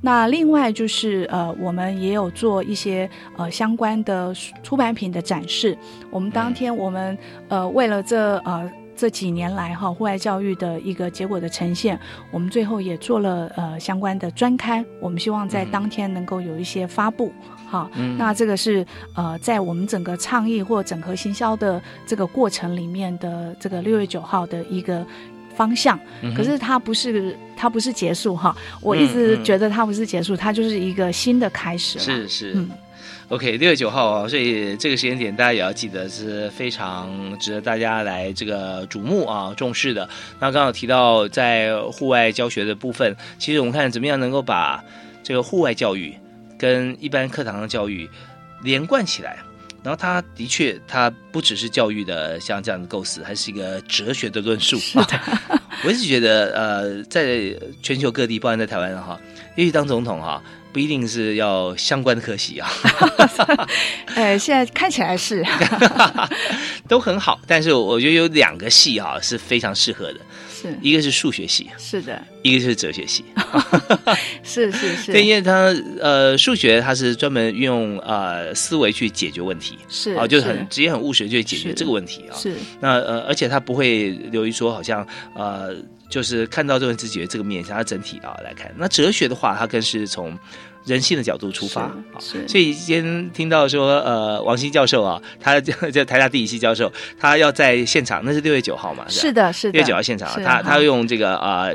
[0.00, 5.76] 那另外就是呃，我们也有做一些呃相关的出版品的展示。
[6.10, 7.16] 我们当天我们
[7.48, 8.70] 呃为了这呃。
[8.96, 11.98] 这几年来哈，户外教育的一个结果的呈现，
[12.30, 17.32] 我们最后也做了呃相关的专刊，我们希望在当天能够有一些发布。
[17.70, 18.84] 哈，嗯那这个是
[19.14, 25.06] 呃在我们整个倡议或整合行销的这个过程里面的这个六月九号的一个
[25.54, 25.98] 方向。
[26.36, 31.98] 可是它不是它不是结束哈，我一直觉得它不是结束，它就是一个新的开始。
[31.98, 32.70] 是是，嗯
[33.28, 40.08] OK，六月九号啊，所以这个时间点大家也要记得是非常值得大家来这个瞩目啊、重视的。
[40.40, 44.82] 那刚刚提到在户外教学的部分，其实我们看怎么样能够把
[45.22, 46.12] 这个户外教育
[46.58, 48.10] 跟一般课堂的教育
[48.64, 49.38] 连贯起来。
[49.82, 54.78] 然后他的确，他不只是教育的像这样的构思，还是一个哲学的论述。
[54.78, 55.20] 是的，
[55.84, 59.18] 我一直觉得，呃，在全球各地，包含在台湾哈，
[59.56, 62.70] 也许当总统哈，不一定是要相关的科系啊。
[64.14, 65.44] 哎， 现在看起来是
[66.86, 70.20] 都很好，但是我觉得有两个系啊是非常适合的，
[70.60, 73.24] 是一个是数学系，是的，一个是哲学系。
[74.42, 82.36] 是是是，对，因为他呃数学它是专门运用呃思维去解决问题，是啊，就是是很直接很务实地去解决这个问题啊。
[82.36, 85.74] 是那呃，而且他不会流于说好像呃，
[86.08, 88.72] 就是看到这个自己的这个面向，它整体啊来看。
[88.76, 90.36] 那哲学的话，它更是从
[90.84, 91.94] 人性的角度出发啊。
[92.18, 99.04] 所以今天听到说，呃，王鑫教授啊， 他在台大地理系教授，他要在现场，那是六月九号嘛？
[99.04, 101.68] 吧是的是的六月九号现场他他哈用这个啊。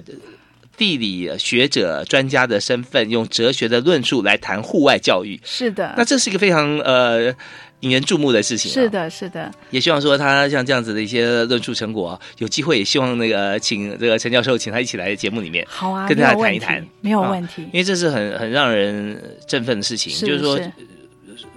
[0.78, 5.40] 地理学者、专家的身份，用哲学的论述来谈户外教育。
[5.42, 7.34] 是的，那这是一个非常呃
[7.82, 8.74] 引人注目的事情、啊。
[8.74, 20.58] 是的，是的，也希望说他像这样子的一些论述成果、啊，有机会也希望那个请这个陈教授请他一起来节目里面，好啊，跟大家谈一谈，没有问题，因为这是很很让人振奋的事情，是就是说。
[20.58, 20.72] 是。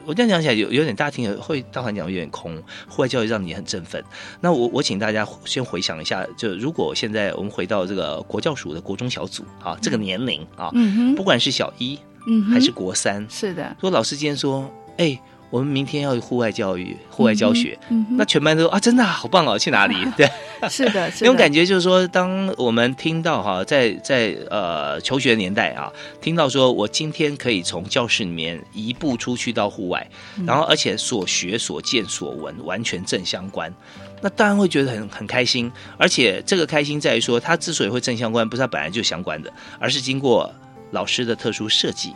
[0.04, 2.56] 我这样讲起来有有点大家听会大环讲有点空，
[2.88, 4.02] 户外教育让你很振奋。
[4.40, 15.20] 那我我请大家先回想一下，就如果现在我们回到这个国教署的国中小组啊，这个年龄啊，嗯不管是小一，嗯还是国三，是的，如果老师今天说，哎、
[15.51, 17.78] 我们明天要户外教育、户外教学，
[18.11, 19.94] 那全班都说啊，真的、啊、好棒哦，去哪里？
[20.16, 20.28] 对，
[20.68, 21.22] 是的，是的。
[21.22, 25.90] 那种感觉就是说，当我们听到哈，在在呃求学年代啊，
[26.20, 30.44] 听到说我今天可以从教室里面一步出去到户外，嗯。
[30.44, 33.72] 然后而且所学所见所闻完全正相关。
[34.20, 40.53] 那当然会觉得很很开心，而且这个开心在于说，它之所以会正相关，不是它本来就相关的，而是经过
[40.90, 42.12] 老师的特殊设计，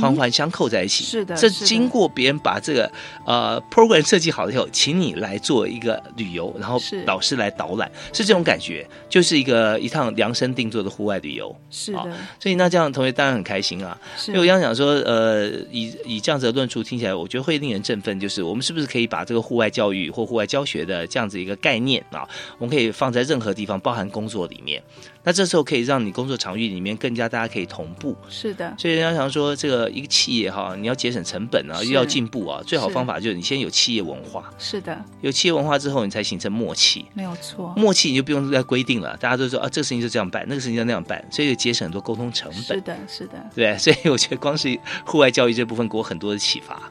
[0.00, 1.04] 环环相扣在一起。
[1.04, 2.90] 是的这经过别人把这个
[3.26, 11.54] 呃 program 设计好了以后，请你来做一个旅游，然后是老师来导览，是这种感觉，就是一个一趟量身定做的户外旅游。
[11.70, 12.02] 是的，
[12.38, 13.98] 所以那这样同学当然很开心啊。
[14.16, 18.18] 是因为我刚刚讲说，呃，以以这样子的论述听起来，我觉得会令人振奋。
[18.20, 22.26] 就是我们是不是可以把这个户外教育或户外教学的这样子一个概念啊，
[22.58, 24.82] 我们可以放在任何地方，包含工作里面。
[25.24, 28.14] 那这时候可以让你工作场域里面更加大家可以同步。
[28.28, 37.06] 是的，所以人家常说，这个一个企业哈，你要节省成本啊，是又要进步啊，最好方法就是你先有企业文化，是的，有企业文化之后，你才形成默契。
[37.14, 42.80] 没有错，默契你就不用再规定了，大家都说啊，这个事情就这样办，那个事情就那样办，所以就节省很多沟通成本是。
[42.82, 43.50] 的，是的。
[43.54, 46.90] 对，所以我觉得光是户外教育这部分给我很多的启发。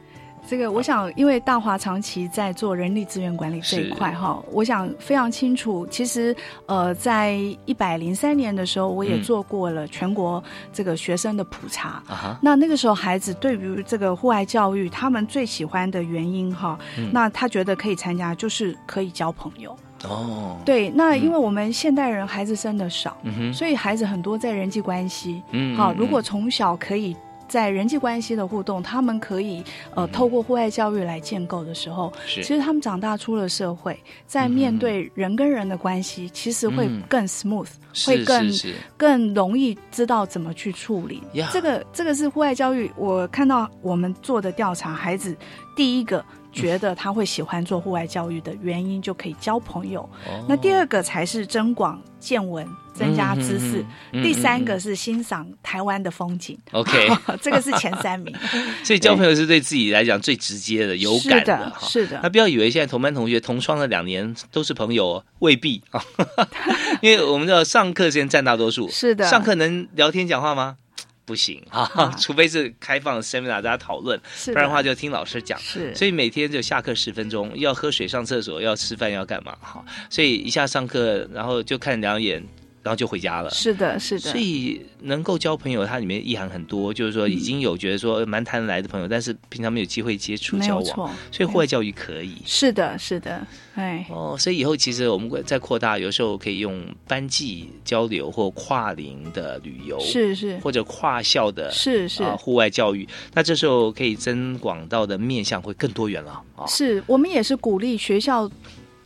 [0.54, 5.84] 这个我想，因为大华长期在做人力资源管理这一块哈，我想非常清楚。
[5.90, 6.34] 其实，
[6.66, 7.32] 呃，在
[7.64, 10.40] 一百零三年的时候，我也嗯做过了全国
[10.72, 12.00] 这个学生的普查。
[12.40, 17.10] 那那个时候，孩子对于这个户外教育，他们最喜欢的原因哈，嗯。
[17.12, 19.76] 那他觉得可以参加，就是可以交朋友。
[20.04, 25.96] 哦，对，那因为我们现代人孩子生的少，嗯，所以孩子很多在人际关系，嗯好，嗯。
[25.98, 27.16] 如果从小可以
[27.54, 29.62] 在人际关系的互动，他们可以
[29.94, 33.96] 呃透过户外教育来建构的时候，其实他们长大出了社会，
[34.26, 37.00] 在面对人跟人的关系，其实会嗯。
[37.08, 38.52] 更 smooth，、是会更
[38.96, 41.22] 更容易知道怎么去处理。
[41.34, 45.36] 呀这个这个是户外教育，我看到我们做的调查，孩子
[45.76, 46.24] 第一个。
[46.54, 50.00] 觉得他会喜欢做户外教育的原因，就可以交朋友。
[50.26, 53.80] 哦那第二个才是增广见闻，增加知识。
[53.80, 56.58] 嗯嗯嗯嗯第三个是欣赏台湾的风景。
[56.72, 57.08] OK
[57.42, 58.34] 这个是前三名。
[58.84, 66.02] 所以交朋友是对自己来讲最直接的、有感是的哈是的那不要以为现在同班同学同窗了两年都是朋友哦，未必啊。
[67.02, 70.76] 因为我们的上课时间占大多数，是的上课能聊天讲话吗？
[71.24, 75.58] 不行哈啊， 除非是开放的 seminar 大家讨论，不然的话就听老师讲。
[75.58, 79.56] 是所以每天就下课十分钟，要喝水、上厕所、要吃饭、要干嘛？
[79.60, 82.42] 哈，所以一下上课，然后就看两眼，
[82.84, 83.50] 然后就回家了。
[83.50, 84.30] 是的，是的。
[84.30, 92.36] 所以能够交朋友，它里面意涵很多，就是说已经有觉得说蛮谈得来的朋友，但是平常没有机会接触交往，所以户外教育可以。
[92.44, 106.66] 是的，是的，哎，哦，所以以后其实我们会再扩大，有时候可以用班级交流或跨龄的旅游，是是或者跨校的是是啊户外教育，那这时候可以增广到的面向会更多元了啊。
[106.66, 108.50] 是我们也是鼓励学校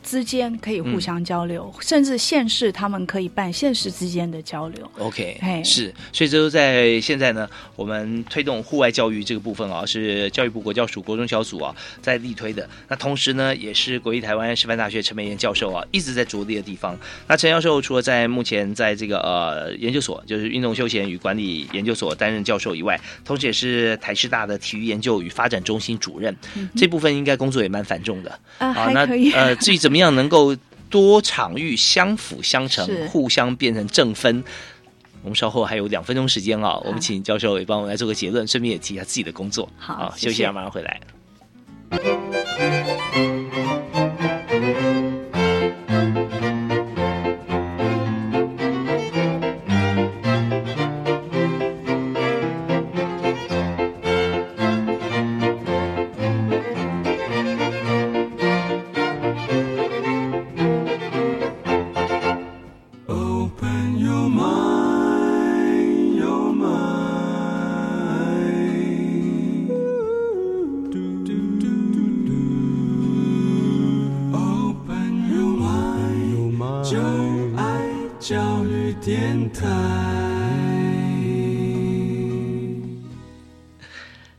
[0.09, 4.91] 之间可以嗯互相交流，甚至县市他们可以办县市之间的交流。
[4.99, 7.47] OK，嘿是，所以这都在现在呢，
[7.77, 12.67] 我们推动户外教育这个部分啊，是教育部国教署国中小组啊在力推的。
[12.89, 16.99] 那同时呢，也是国立台湾师范大学陈美妍教授啊一直在着力的地方。
[17.27, 26.35] 那陈教授除了在目前在这个呃研究所，就是运动休闲与管理研究所担任教授以外，同时也是台师大的体育研究与发展中心主任。
[26.75, 28.39] 这部分应该工作也蛮繁重的。
[28.57, 29.07] 啊，好，那。
[29.35, 30.57] 呃，至于怎么样能够
[30.91, 34.43] 多场域相辅相成，互相变成正分。
[35.23, 39.69] 我们稍后还有两分钟时间啊，我们请教授也帮我们来做个结论，顺便也提一下自己的工作。
[39.77, 41.01] 好休息一下，马上回来。
[41.01, 41.18] 电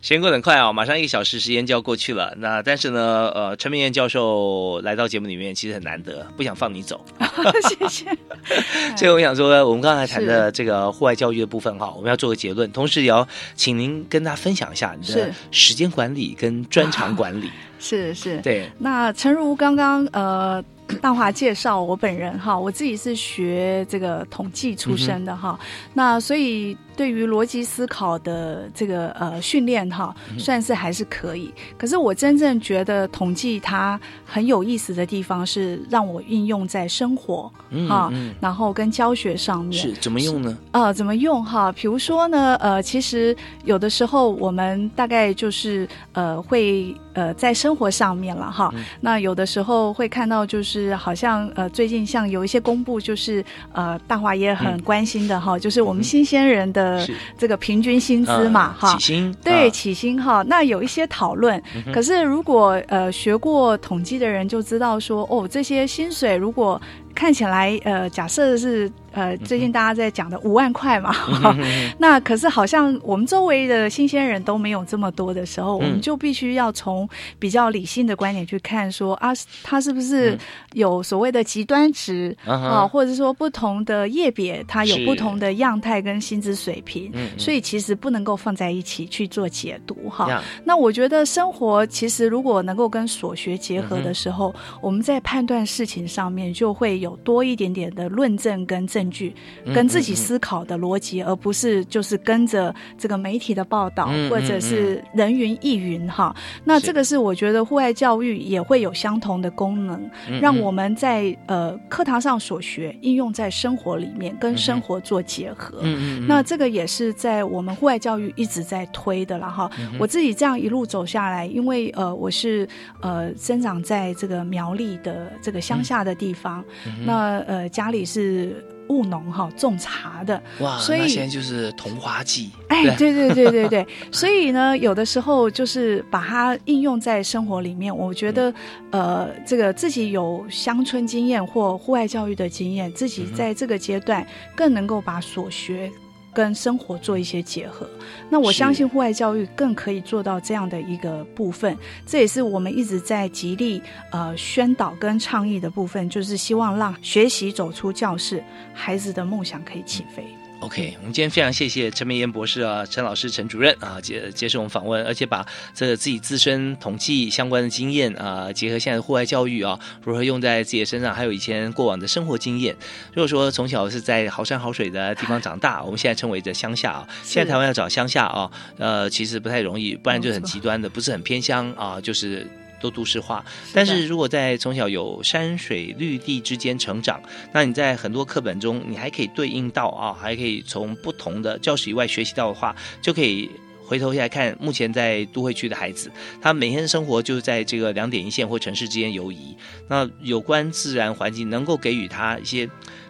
[0.10, 2.34] 时间过得很快啊，马上一个小时时间就要过去了。
[2.40, 7.06] 那但是呢，呃，陈明燕教授来到节目里面其实很难得，不想放你走。
[7.70, 8.06] 谢谢。
[8.98, 17.52] 所以我想说，我们刚才谈的这个户外教育的部分哈，我们要做个结论，同时也要请您跟大家分享一下你的时间管理跟专长管理。
[17.80, 18.68] 是是，对。
[18.80, 20.66] 那诚如刚刚呃。
[21.02, 25.58] 大华介绍我本人哈，我自己是学这个统计出身的哈，
[25.94, 31.54] 那所以对于逻辑思考的这个呃训练哈，算是还是可以。
[31.78, 37.52] 可是我真正觉得统计它很有意思的地方是让我运用在生活
[37.88, 38.12] 哈，
[38.42, 40.58] 然后跟教学上面是怎么用呢？
[40.72, 41.72] 呃，怎么用哈？
[41.72, 50.79] 比如说呢，呃，其实有的时候我们大概就是呃会呃在生活上面了哈，那有的时候会看到就是。
[50.80, 57.06] 是好像呃，最近像有一些公布，就是呃，大华也很关心的哈，就是我们新鲜人的
[57.38, 61.62] 这个平均薪资嘛哈，起薪对起薪哈，那有一些讨论。
[61.94, 66.82] 可是如果呃学过统计的人就知道说，哦，这些薪水如果
[67.14, 68.92] 看起来呃，假设是。
[69.12, 71.12] 呃，最近大家在讲的五万块嘛，
[71.98, 79.32] 那可是好像我们周围的新鲜人都没有这么多的时候，我们就必须要从比较理性的观点去看，说啊，
[79.64, 80.38] 它是不是
[80.74, 90.40] 有所谓的极端值啊，或者说不同的业别它有不同的样态跟薪资水平，所以其实不能够放在一起去做解读哈。
[90.64, 99.10] 那我觉得生活其实如果能够跟所学结合的时候，我们在判断事情上面就会有多一点点的论证跟证。
[99.10, 99.34] 据
[99.74, 106.36] 跟自己思考的逻辑，而不是就是跟着这个媒体的报道或者是人云亦云哈。
[106.64, 110.08] 那这个是我觉得户外教育也会有相同的功能，
[110.40, 115.82] 让我们在呃课堂上所学应用在生活里面，跟生活做结合。
[116.28, 119.72] 那这个也是在我们户外教育一直在推的了哈。
[119.98, 122.68] 我自己这样一路走下来，因为呃我是
[123.02, 126.64] 呃生长在这个苗栗的这个乡下的地方，
[127.06, 128.66] 那呃家里是。
[128.90, 132.50] 务农哈，种茶的哇，所以现在就是同花季。
[132.70, 137.96] 哎，对对对对对， 所以呢，有的时候就是把它应用在生活里面。
[137.96, 138.52] 我觉得，
[138.90, 144.26] 呃，这个自己有乡村经验或户外教育的经验，自己在这个阶段
[144.56, 145.92] 更能够把所学。
[146.34, 147.90] 跟生活做一些结合，
[148.30, 151.78] 那我相信户外教育更可以做到这样的一个部分。
[152.06, 160.24] 这也是我们一直在极力呃宣导跟倡议的部分，就是希望让学习走出教室，孩子的梦想可以起飞。
[160.62, 172.76] OK，我们今天非常谢谢陈美妍博士啊，陈老师、陈主任啊接接受我们访问，而且把这个自己自身统计相关的经验啊，结合现在的户外教育啊，如何用在自己的身上，还有以前过往的生活经验。
[173.14, 182.46] 如果说从小是在好山好水的地方长大， 我们现在称为的乡下啊，现在台湾要找乡下啊，呃，其实不太容易，不然就很极端的，不是很偏乡啊，就是。
[182.80, 187.22] 都都市化，但是如果在从小有山水绿地之间成长，
[187.52, 193.50] 那你在很多课本中，你还可以对应到啊，还可以从不同的教室以外学习到的话，就可以
[193.84, 196.12] 回头下来看，目前在都会区的孩子，
[196.42, 199.56] 他每天生活就是在这个两点一线或城市之间游移，
[199.88, 202.70] 那有关自然环境能够给予他一些。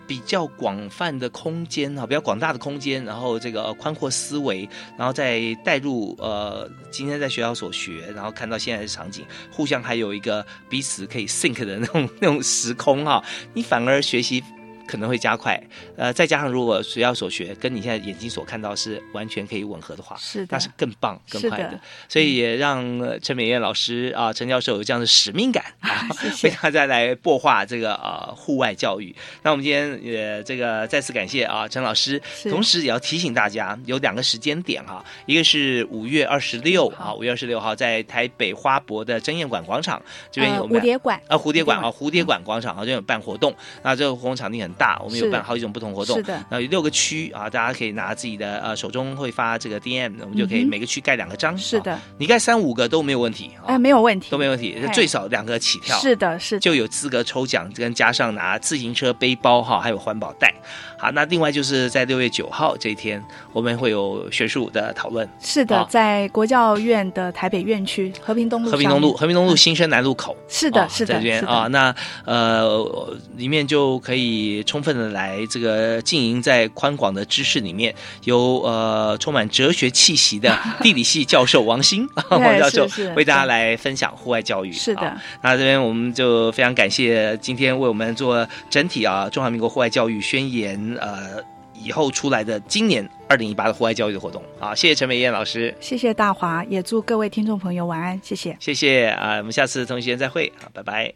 [0.10, 14.44] 比较广泛的空间哈，比较广大的空间，然后这个宽阔思维，然后再带入呃今天在学校所学，然后看到现在的场景，互相还有一个彼此可以 think 的那种那种时空哈，你反而学习。
[14.90, 15.62] 可能会加快，
[15.96, 21.80] 呃，再加上如果学校所学跟你现在眼睛所看到是完全可以吻合的话，是那是更棒更快的。
[22.08, 22.82] 所以也让
[23.22, 26.10] 陈美燕老师啊，陈教授有这样的使命感 啊，
[26.44, 29.16] 为大家来擘画这个呃户外教育。
[29.44, 32.20] 那我们今天也这个再次感谢啊陈老师，
[32.50, 44.79] 同时也要提醒大家有两个时间点哈，一个是五月二十六啊，五月二十六号在台北花博的争艳馆广场这边有蝴蝶馆啊蝴蝶馆啊蝴蝶馆广场啊这边有办活动，那这个活动场地很。
[44.80, 60.54] 大，我们有办好几种不同活动，是的，那有六个区啊，大家可以拿自己的呃手中会发这个 DM，我们就可以每个区盖两个章，是的，你盖三五个都没有问题，啊，没有问题，都没有问题，最少两个起跳，是的，是就有资格抽奖，跟加上拿自行车背包哈，还有环保袋。
[60.98, 63.24] 好，那另外就是在六月九号这一天，
[63.54, 71.94] 我们会有学术的讨论，是的，在国教院的台北院区和平东路，和平东路，和平东路新生南路口，是的，是的，这边啊，那
[72.26, 74.64] 呃里面就可以。
[74.70, 77.96] 充分的来这个经营在宽广的知识里面，
[78.26, 84.72] 由呃充满哲学气息的地理系教授王鑫 王教授为大家来分享户外教育。
[84.72, 91.44] 是的好那这边我们就非常感谢今天为我们做整体啊中华民国户外教育宣言呃
[91.74, 94.44] 以后出来的今年二零一八的户外教育的活动。
[94.60, 98.56] 好，谢谢陈美燕老师，谢谢大华，也祝各位听众朋友晚安，谢谢。
[98.60, 101.14] 谢谢啊，我们下次同一时间再会，好，拜拜。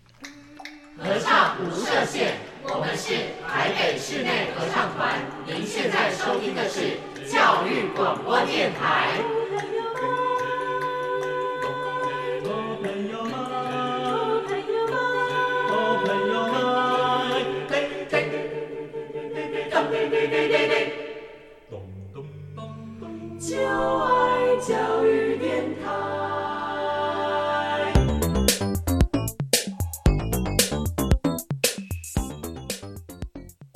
[0.98, 2.34] 合唱无设限，
[2.66, 3.14] 我们是
[3.48, 6.98] 台北室内合唱团，您现在收听的是
[7.30, 9.20] 教育广播电台。
[21.70, 21.82] 咚
[22.14, 22.24] 咚
[22.56, 22.66] 咚
[23.00, 26.53] 咚，就爱教育电台。